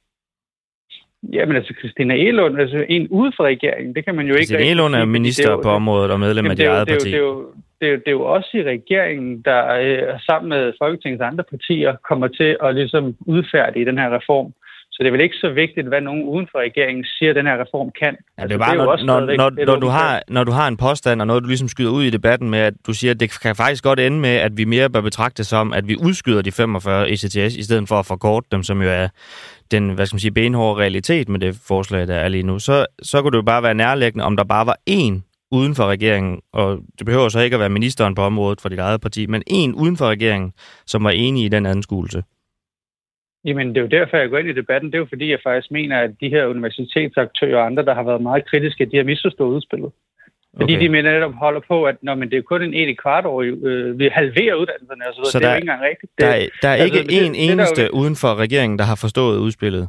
[1.32, 4.46] Jamen altså, Christina Elund, altså en ude fra regeringen, det kan man jo ikke...
[4.46, 7.10] Christina Elund er minister jo, på området og medlem af dit eget parti.
[7.10, 7.46] Det er, jo,
[7.80, 11.44] det, er jo, det er jo også i regeringen, der øh, sammen med Folketingets andre
[11.44, 14.52] partier kommer til at ligesom udfærdige den her reform.
[14.96, 17.46] Så det er vel ikke så vigtigt, hvad nogen uden for regeringen siger, at den
[17.46, 18.16] her reform kan.
[18.38, 20.52] Ja, det er bare, altså, det er når, når, når, når, du har, når du
[20.52, 23.10] har en påstand, og noget, du ligesom skyder ud i debatten med, at du siger,
[23.10, 25.96] at det kan faktisk godt ende med, at vi mere bør betragte som, at vi
[25.96, 29.08] udskyder de 45 ECTS, i stedet for at forkorte dem, som jo er
[29.70, 32.58] den, hvad skal man sige, benhårde realitet med det forslag, der er lige nu.
[32.58, 35.86] Så, så kunne det jo bare være nærliggende, om der bare var én uden for
[35.86, 39.26] regeringen, og det behøver så ikke at være ministeren på området for dit eget parti,
[39.26, 40.52] men en uden for regeringen,
[40.86, 42.22] som var enig i den anskuelse.
[43.46, 44.90] Jamen, det er jo derfor, jeg går ind i debatten.
[44.90, 48.02] Det er jo fordi, jeg faktisk mener, at de her universitetsaktører og andre, der har
[48.02, 49.90] været meget kritiske, de har misforstået udspillet.
[50.56, 50.84] Fordi okay.
[50.84, 53.42] de mener netop holder på, at når, men det er kun en et kvart år,
[53.42, 56.12] øh, vi halverer uddannelserne, så, så det er jo ikke engang rigtigt.
[56.18, 57.98] Det, der, er, der er altså, ikke en det, eneste det, jo...
[58.00, 59.88] uden for regeringen, der har forstået udspillet.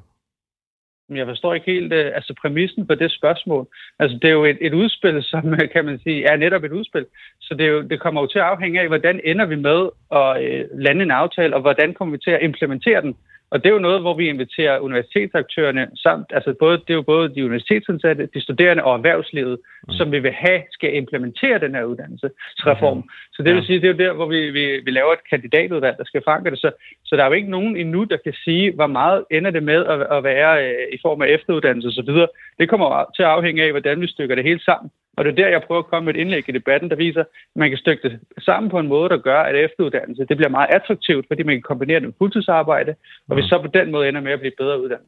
[1.10, 3.68] Jeg forstår ikke helt øh, altså præmissen på det spørgsmål.
[4.00, 5.44] Altså, det er jo et, et udspil, som
[5.74, 7.06] kan man sige, er netop et udspil.
[7.42, 9.90] Så det, er jo, det kommer jo til at afhænge af, hvordan ender vi med
[10.12, 13.16] at øh, lande en aftale, og hvordan kommer vi til at implementere den.
[13.52, 17.02] Og det er jo noget, hvor vi inviterer universitetsaktørerne samt, altså både, det er jo
[17.02, 19.94] både de universitetsansatte, de studerende og erhvervslivet, mm.
[19.94, 22.98] som vi vil have, skal implementere den her uddannelsesreform.
[22.98, 23.10] Mm.
[23.34, 25.98] Så det vil sige, det er jo der, hvor vi, vi, vi laver et kandidatudvalg,
[25.98, 26.60] der skal fange det.
[26.60, 26.72] Så,
[27.06, 29.86] så der er jo ikke nogen endnu, der kan sige, hvor meget ender det med
[29.86, 32.12] at, at være øh, i form af efteruddannelse osv.
[32.60, 34.92] Det kommer til at afhænge af, hvordan vi stykker det hele sammen.
[35.18, 37.22] Og det er der, jeg prøver at komme med et indlæg i debatten, der viser,
[37.22, 40.50] at man kan stykke det sammen på en måde, der gør, at efteruddannelse det bliver
[40.50, 42.96] meget attraktivt, fordi man kan kombinere det med fuldtidsarbejde,
[43.30, 45.08] og vi så på den måde ender med at blive bedre uddannet.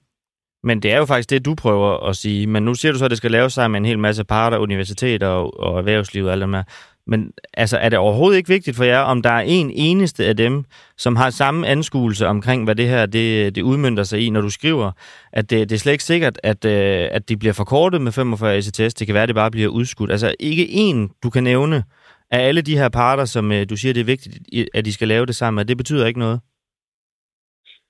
[0.64, 2.48] Men det er jo faktisk det, du prøver at sige.
[2.48, 4.58] Men nu siger du så, at det skal laves sammen med en hel masse parter,
[4.58, 6.64] universiteter og, og erhvervslivet og alt det med.
[7.10, 10.38] Men altså, er det overhovedet ikke vigtigt for jer, om der er en eneste af
[10.38, 10.64] dem,
[10.98, 14.50] som har samme anskuelse omkring, hvad det her det, det udmyndter sig i, når du
[14.50, 14.92] skriver,
[15.34, 18.58] at det, det er slet ikke sikkert, at, øh, at de bliver forkortet med 45
[18.58, 18.94] ECTS.
[18.94, 20.12] Det kan være, at det bare bliver udskudt.
[20.12, 21.84] Altså ikke en, du kan nævne
[22.32, 24.40] af alle de her parter, som øh, du siger, det er vigtigt,
[24.74, 25.68] at de skal lave det sammen.
[25.68, 26.40] Det betyder ikke noget.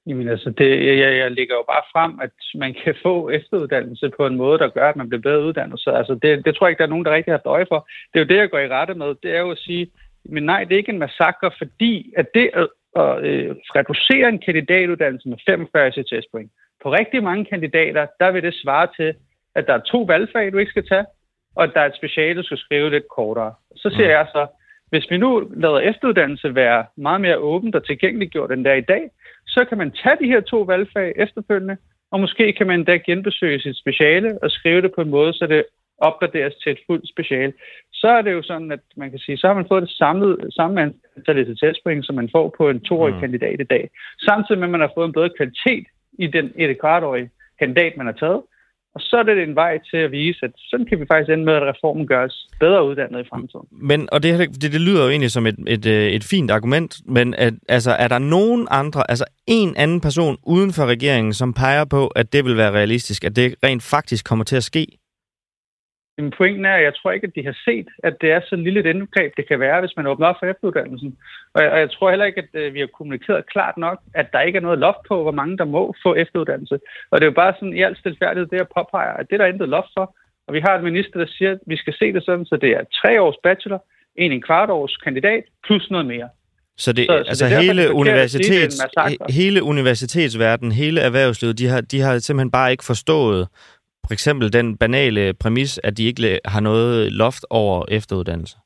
[0.09, 4.25] Jamen altså, det, jeg, jeg lægger jo bare frem, at man kan få efteruddannelse på
[4.27, 5.79] en måde, der gør, at man bliver bedre uddannet.
[5.79, 7.79] Så altså, det, det tror jeg ikke, der er nogen, der rigtig har døje for.
[8.13, 9.15] Det er jo det, jeg går i rette med.
[9.23, 9.91] Det er jo at sige,
[10.25, 12.67] men nej, det er ikke en massakre, fordi at det at,
[13.03, 16.51] at øh, reducere en kandidatuddannelse med 45 CTS-point,
[16.83, 19.13] på rigtig mange kandidater, der vil det svare til,
[19.55, 21.05] at der er to valgfag, du ikke skal tage,
[21.55, 23.53] og at der er et speciale, du skal skrive lidt kortere.
[23.75, 24.17] Så siger mm.
[24.17, 24.47] jeg så,
[24.89, 29.09] hvis vi nu lader efteruddannelse være meget mere åbent og tilgængeliggjort end der i dag,
[29.55, 31.77] så kan man tage de her to valgfag efterfølgende,
[32.11, 35.47] og måske kan man endda genbesøge sit speciale og skrive det på en måde, så
[35.47, 35.63] det
[35.97, 37.53] opgraderes til et fuldt speciale.
[37.93, 40.51] Så er det jo sådan, at man kan sige, så har man fået det samlede,
[40.51, 43.19] samme antal ECTS-point, som man får på en toårig mm.
[43.19, 43.89] kandidat i dag.
[44.21, 45.85] Samtidig med, at man har fået en bedre kvalitet
[46.19, 47.29] i den et kvartårige
[47.59, 48.41] kandidat, man har taget,
[48.95, 51.45] og så er det en vej til at vise, at sådan kan vi faktisk ende
[51.45, 53.67] med, at reformen gøres bedre uddannet i fremtiden.
[53.71, 57.01] Men, og det, det, det lyder jo egentlig som et, et, øh, et fint argument,
[57.05, 61.53] men at, altså, er der nogen andre, altså en anden person uden for regeringen, som
[61.53, 64.87] peger på, at det vil være realistisk, at det rent faktisk kommer til at ske?
[66.19, 68.55] Men pointen er, at jeg tror ikke, at de har set, at det er så
[68.55, 71.17] lille et indgreb, det kan være, hvis man åbner op for efteruddannelsen.
[71.53, 74.27] Og jeg, og jeg tror heller ikke, at øh, vi har kommunikeret klart nok, at
[74.33, 76.79] der ikke er noget loft på, hvor mange der må få efteruddannelse.
[77.11, 79.45] Og det er jo bare sådan i alt stilfærdighed det, jeg påpeger, at det der
[79.45, 80.15] er intet loft for,
[80.47, 82.69] Og vi har en minister, der siger, at vi skal se det sådan, så det
[82.69, 83.79] er tre års bachelor,
[84.15, 86.29] en en kvart års kandidat, plus noget mere.
[86.77, 88.81] Så, det, så, altså så det er hele, universitets,
[89.29, 93.47] hele universitetsverdenen, hele erhvervslivet, de har, de har simpelthen bare ikke forstået
[94.09, 98.57] for eksempel den banale præmis, at de ikke har noget loft over efteruddannelse.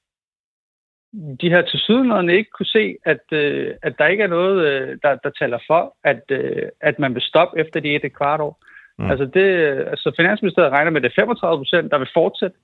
[1.41, 4.97] De har til sydenlande ikke kunne se, at, øh, at der ikke er noget, øh,
[5.03, 8.41] der, der taler for, at, øh, at man vil stoppe efter de et, et kvart
[8.41, 8.63] år.
[8.99, 9.11] Mm.
[9.11, 9.47] Altså, det,
[9.93, 12.57] altså Finansministeriet regner med, at det er 35 procent, der vil fortsætte.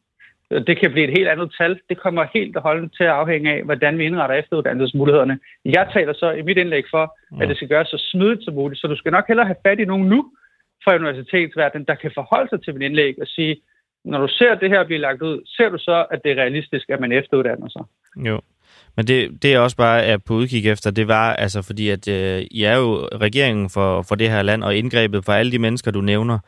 [0.67, 1.79] Det kan blive et helt andet tal.
[1.89, 5.39] Det kommer helt og holdent til at afhænge af, hvordan vi indretter efteruddannelsesmulighederne.
[5.65, 7.05] Jeg taler så i mit indlæg for,
[7.41, 9.79] at det skal gøres så smidigt som muligt, så du skal nok hellere have fat
[9.79, 10.31] i nogen nu
[10.83, 13.61] fra universitetsverdenen, der kan forholde sig til mit indlæg og sige,
[14.05, 16.89] når du ser det her blive lagt ud, ser du så, at det er realistisk,
[16.89, 17.83] at man efteruddanner sig?
[18.27, 18.41] Jo.
[18.95, 22.07] Men det, det jeg også bare er på udkig efter, det var altså fordi, at
[22.07, 25.59] øh, I er jo regeringen for, for det her land, og indgrebet for alle de
[25.59, 26.39] mennesker, du nævner,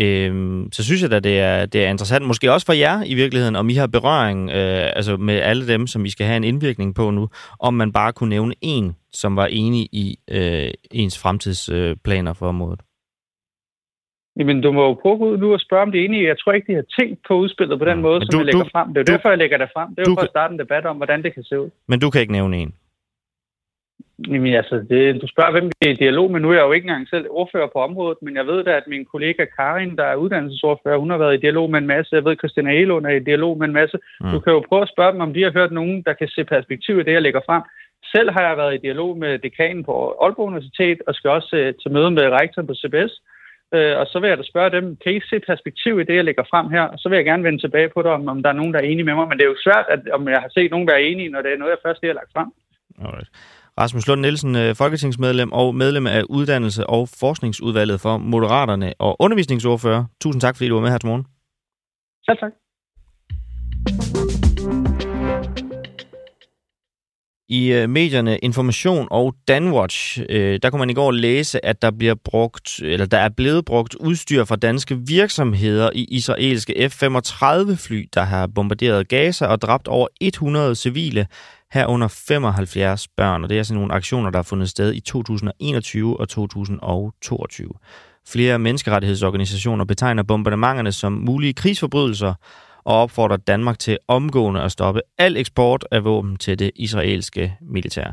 [0.00, 3.14] Øh, så synes jeg da, det er, det er interessant, måske også for jer i
[3.14, 6.44] virkeligheden, om I har berøring øh, altså med alle dem, som I skal have en
[6.44, 11.18] indvirkning på nu, om man bare kunne nævne en, som var enig i øh, ens
[11.18, 12.80] fremtidsplaner øh, for området.
[14.38, 16.28] Jamen, du må jo prøve ud nu og spørge, om det er enige.
[16.28, 18.64] Jeg tror ikke, de har tænkt på udspillet på den måde, som du, jeg lægger
[18.64, 18.88] du, frem.
[18.94, 19.88] Det er du, derfor, jeg lægger det frem.
[19.94, 21.70] Det er jo for at starte en debat om, hvordan det kan se ud.
[21.86, 22.74] Men du kan ikke nævne en?
[24.26, 26.40] Jamen altså, det, du spørger, hvem vi er i dialog med.
[26.40, 28.86] Nu er jeg jo ikke engang selv ordfører på området, men jeg ved da, at
[28.86, 32.14] min kollega Karin, der er uddannelsesordfører, hun har været i dialog med en masse.
[32.14, 33.98] Jeg ved, at Christina Elund er i dialog med en masse.
[34.20, 34.30] Mm.
[34.30, 36.44] Du kan jo prøve at spørge dem, om de har hørt nogen, der kan se
[36.44, 37.62] perspektiv i det, jeg lægger frem.
[38.14, 41.82] Selv har jeg været i dialog med dekanen på Aalborg Universitet, og skal også uh,
[41.82, 43.12] til møde med rektoren på CBS.
[43.76, 46.24] Øh, og så vil jeg da spørge dem, kan I se perspektiv i det, jeg
[46.24, 46.82] lægger frem her?
[46.82, 48.80] Og så vil jeg gerne vende tilbage på det, om, om der er nogen, der
[48.80, 49.28] er enige med mig.
[49.28, 51.42] Men det er jo svært, at, om jeg har set nogen, der er enige, når
[51.42, 52.48] det er noget, jeg først lige har lagt frem.
[53.04, 53.28] Alright.
[53.80, 60.04] Rasmus Lund Nielsen, øh, folketingsmedlem og medlem af Uddannelse- og Forskningsudvalget for Moderaterne og undervisningsordfører.
[60.20, 61.26] Tusind tak, fordi du var med her til morgen.
[62.26, 62.52] Selv tak.
[67.50, 71.90] I øh, medierne Information og Danwatch, øh, der kunne man i går læse, at der
[71.90, 78.08] bliver brugt eller der er blevet brugt udstyr fra danske virksomheder i israelske F-35 fly,
[78.14, 81.26] der har bombarderet Gaza og dræbt over 100 civile
[81.72, 86.20] herunder 75 børn, og det er sådan nogle aktioner, der har fundet sted i 2021
[86.20, 87.68] og 2022.
[88.28, 92.34] Flere menneskerettighedsorganisationer betegner bombardementerne som mulige krigsforbrydelser
[92.88, 98.12] og opfordrer Danmark til omgående at stoppe al eksport af våben til det israelske militær.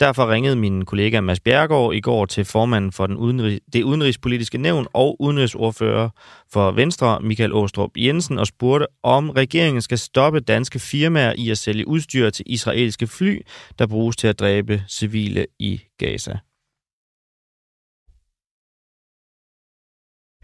[0.00, 4.58] Derfor ringede min kollega Mads Bjergård i går til formanden for den udenrigs, det udenrigspolitiske
[4.58, 6.08] nævn og udenrigsordfører
[6.52, 11.58] for Venstre, Michael Åstrup Jensen, og spurgte, om regeringen skal stoppe danske firmaer i at
[11.58, 13.40] sælge udstyr til israelske fly,
[13.78, 16.38] der bruges til at dræbe civile i Gaza.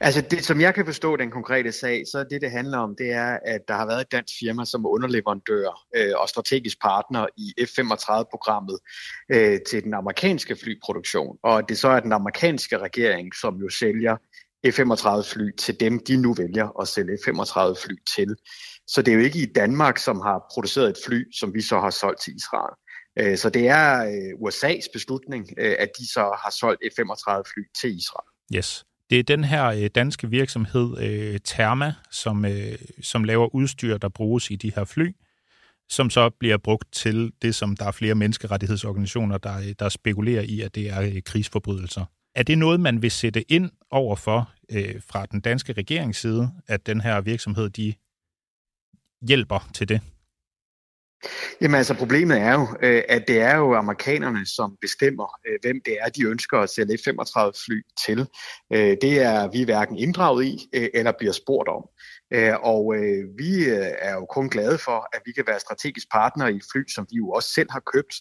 [0.03, 3.13] Altså det, som jeg kan forstå den konkrete sag, så det, det handler om, det
[3.13, 7.55] er, at der har været et dansk firma som underleverandør øh, og strategisk partner i
[7.65, 8.79] F-35-programmet
[9.33, 11.37] øh, til den amerikanske flyproduktion.
[11.43, 14.17] Og det så er den amerikanske regering, som jo sælger
[14.67, 18.37] F-35-fly til dem, de nu vælger at sælge F-35-fly til.
[18.87, 21.81] Så det er jo ikke i Danmark, som har produceret et fly, som vi så
[21.81, 22.75] har solgt til Israel.
[23.19, 27.97] Øh, så det er øh, USA's beslutning, øh, at de så har solgt F-35-fly til
[27.97, 28.29] Israel.
[28.57, 28.85] Yes.
[29.11, 34.09] Det er den her øh, danske virksomhed øh, Therma, som, øh, som laver udstyr, der
[34.09, 35.17] bruges i de her fly,
[35.89, 40.43] som så bliver brugt til det, som der er flere menneskerettighedsorganisationer, der, øh, der spekulerer
[40.43, 42.05] i, at det er øh, krigsforbrydelser.
[42.35, 46.87] Er det noget, man vil sætte ind over for øh, fra den danske regeringsside, at
[46.87, 47.95] den her virksomhed de
[49.29, 50.01] hjælper til det?
[51.61, 55.81] Jamen altså problemet er jo, øh, at det er jo amerikanerne, som bestemmer, øh, hvem
[55.85, 58.29] det er, de ønsker at sælge F-35 fly til.
[58.73, 61.83] Øh, det er vi hverken inddraget i eller bliver spurgt om.
[62.63, 62.95] Og
[63.39, 63.69] vi
[63.99, 67.17] er jo kun glade for, at vi kan være strategisk partner i fly, som vi
[67.17, 68.15] jo også selv har købt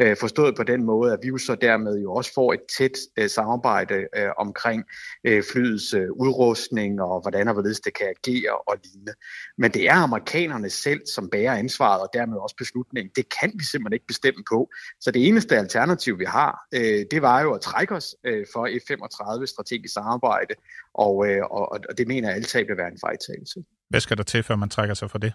[0.00, 2.98] Øh, forstået på den måde, at vi jo så dermed jo også får et tæt
[3.18, 4.84] øh, samarbejde øh, omkring
[5.24, 9.12] øh, flyets øh, udrustning og hvordan og hvorledes det kan agere og lignende.
[9.58, 13.12] Men det er amerikanerne selv, som bærer ansvaret og dermed også beslutningen.
[13.16, 14.70] Det kan vi simpelthen ikke bestemme på.
[15.00, 18.66] Så det eneste alternativ, vi har, øh, det var jo at trække os øh, for
[18.66, 20.54] F-35 strategisk samarbejde,
[20.94, 23.64] og, øh, og, og det mener jeg altid vil være en fejltagelse.
[23.90, 25.32] Hvad skal der til, før man trækker sig for det?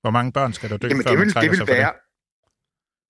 [0.00, 1.66] Hvor mange børn skal der dø, Jamen, før det vil, man trækker det vil sig
[1.68, 2.11] for være, det?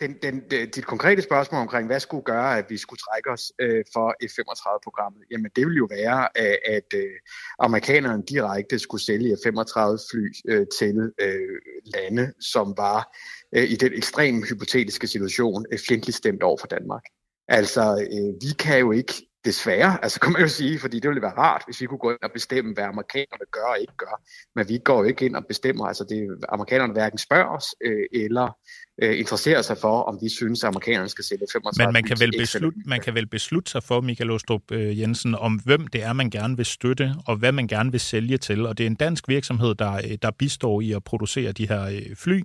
[0.02, 3.52] Den, den, den, dit konkrete spørgsmål omkring, hvad skulle gøre, at vi skulle trække os
[3.58, 7.16] øh, for F-35-programmet, jamen det ville jo være, at, at øh,
[7.58, 13.16] amerikanerne direkte skulle sælge F-35-fly øh, til øh, lande, som var
[13.54, 17.02] øh, i den ekstrem hypotetiske situation øh, fjendtligt stemt over for Danmark.
[17.48, 19.14] Altså, øh, vi kan jo ikke
[19.44, 22.10] Desværre, altså kan man jo sige, fordi det ville være rart, hvis vi kunne gå
[22.10, 24.22] ind og bestemme, hvad amerikanerne gør og ikke gør.
[24.56, 28.06] Men vi går jo ikke ind og bestemmer, altså det, amerikanerne hverken spørger os, øh,
[28.12, 28.56] eller
[29.02, 32.16] øh, interesserer sig for, om vi synes, at amerikanerne skal sælge 35 Men man kan,
[32.20, 36.02] vel beslutte, man kan vel beslutte sig for, Michael Ostrup øh, Jensen, om hvem det
[36.02, 38.66] er, man gerne vil støtte, og hvad man gerne vil sælge til.
[38.66, 41.84] Og det er en dansk virksomhed, der, øh, der bistår i at producere de her
[41.84, 42.42] øh, fly.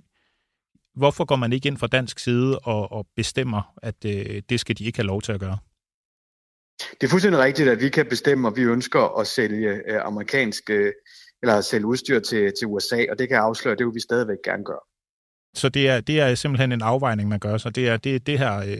[0.96, 4.78] Hvorfor går man ikke ind fra dansk side og, og bestemmer, at øh, det skal
[4.78, 5.58] de ikke have lov til at gøre?
[7.00, 10.92] Det er fuldstændig rigtigt, at vi kan bestemme, at vi ønsker at sælge øh, amerikanske
[11.42, 14.38] eller sælge udstyr til, til USA, og det kan jeg afsløre, det vil vi stadigvæk
[14.44, 14.80] gerne gøre.
[15.54, 18.38] Så det er, det er simpelthen en afvejning, man gør, så det er det, det
[18.38, 18.76] her, øh,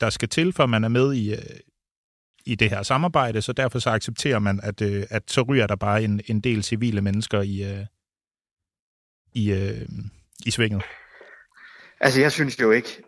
[0.00, 1.60] der skal til, for man er med i, øh,
[2.46, 5.76] i det her samarbejde, så derfor så accepterer man, at, øh, at så ryger der
[5.76, 7.86] bare en, en del civile mennesker i, øh,
[9.32, 9.88] i, øh,
[10.46, 10.82] i svinget.
[12.00, 13.02] Altså, jeg synes jo ikke,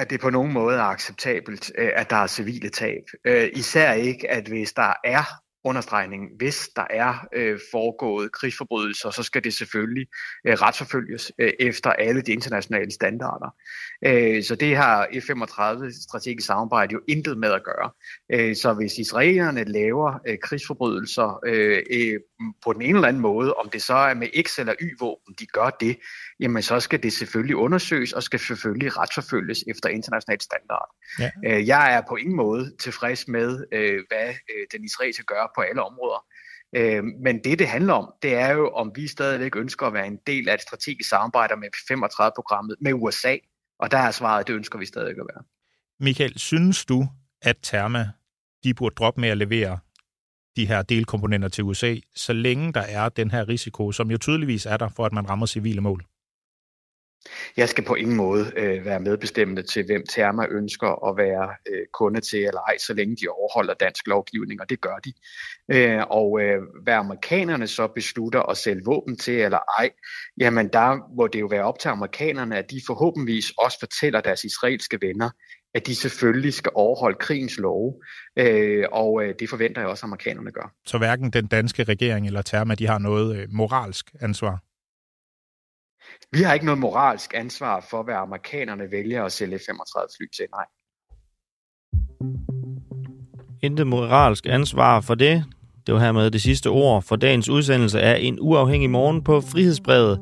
[0.00, 3.02] at det på nogen måde er acceptabelt, øh, at der er civile tab.
[3.24, 5.24] Øh, især ikke, at hvis der er
[5.64, 10.06] understregning, hvis der er øh, foregået krigsforbrydelser, så skal det selvfølgelig
[10.46, 13.54] øh, retsforfølges øh, efter alle de internationale standarder.
[14.06, 17.90] Øh, så det har F-35 strategisk samarbejde jo intet med at gøre.
[18.32, 22.20] Øh, så hvis israelerne laver øh, krigsforbrydelser øh, øh,
[22.64, 25.46] på den ene eller anden måde, om det så er med X eller Y-våben, de
[25.46, 25.98] gør det,
[26.40, 30.88] jamen så skal det selvfølgelig undersøges og skal selvfølgelig retsforfølges efter international standard.
[31.18, 31.30] Ja.
[31.46, 35.60] Øh, jeg er på ingen måde tilfreds med, øh, hvad øh, den israelske gør på
[35.60, 36.24] alle områder.
[36.76, 40.06] Øh, men det, det handler om, det er jo, om vi stadigvæk ønsker at være
[40.06, 43.36] en del af et strategisk samarbejde med 35-programmet med USA.
[43.78, 45.44] Og der er svaret, det ønsker vi stadigvæk at være.
[46.00, 47.08] Michael, synes du,
[47.42, 48.08] at Therma
[48.64, 49.78] de burde droppe med at levere
[50.56, 54.66] de her delkomponenter til USA, så længe der er den her risiko, som jo tydeligvis
[54.66, 56.04] er der for, at man rammer civile mål?
[57.56, 61.86] Jeg skal på ingen måde øh, være medbestemmende til, hvem Therma ønsker at være øh,
[61.92, 65.12] kunde til eller ej, så længe de overholder dansk lovgivning, og det gør de.
[65.68, 69.90] Øh, og øh, hvad amerikanerne så beslutter at sælge våben til eller ej,
[70.40, 74.44] jamen der må det jo være op til amerikanerne, at de forhåbentligvis også fortæller deres
[74.44, 75.30] israelske venner,
[75.74, 77.94] at de selvfølgelig skal overholde krigens love,
[78.36, 80.72] øh, og øh, det forventer jeg også, at amerikanerne gør.
[80.86, 84.58] Så hverken den danske regering eller Therma, de har noget øh, moralsk ansvar?
[86.32, 90.46] Vi har ikke noget moralsk ansvar for, hvad amerikanerne vælger at sælge 35 fly til,
[90.52, 90.64] nej.
[93.62, 95.44] Intet moralsk ansvar for det.
[95.86, 100.20] Det var hermed det sidste ord for dagens udsendelse af En Uafhængig Morgen på Frihedsbrevet.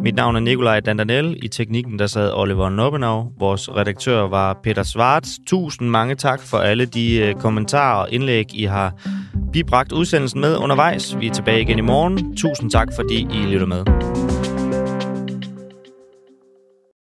[0.00, 1.44] Mit navn er Nikolaj Dandanel.
[1.44, 3.32] I teknikken der sad Oliver Nobbenau.
[3.38, 5.30] Vores redaktør var Peter Svarts.
[5.46, 8.92] Tusind mange tak for alle de øh, kommentarer og indlæg, I har
[9.52, 11.16] bibragt udsendelsen med undervejs.
[11.18, 12.36] Vi er tilbage igen i morgen.
[12.36, 14.09] Tusind tak, fordi I lytter med.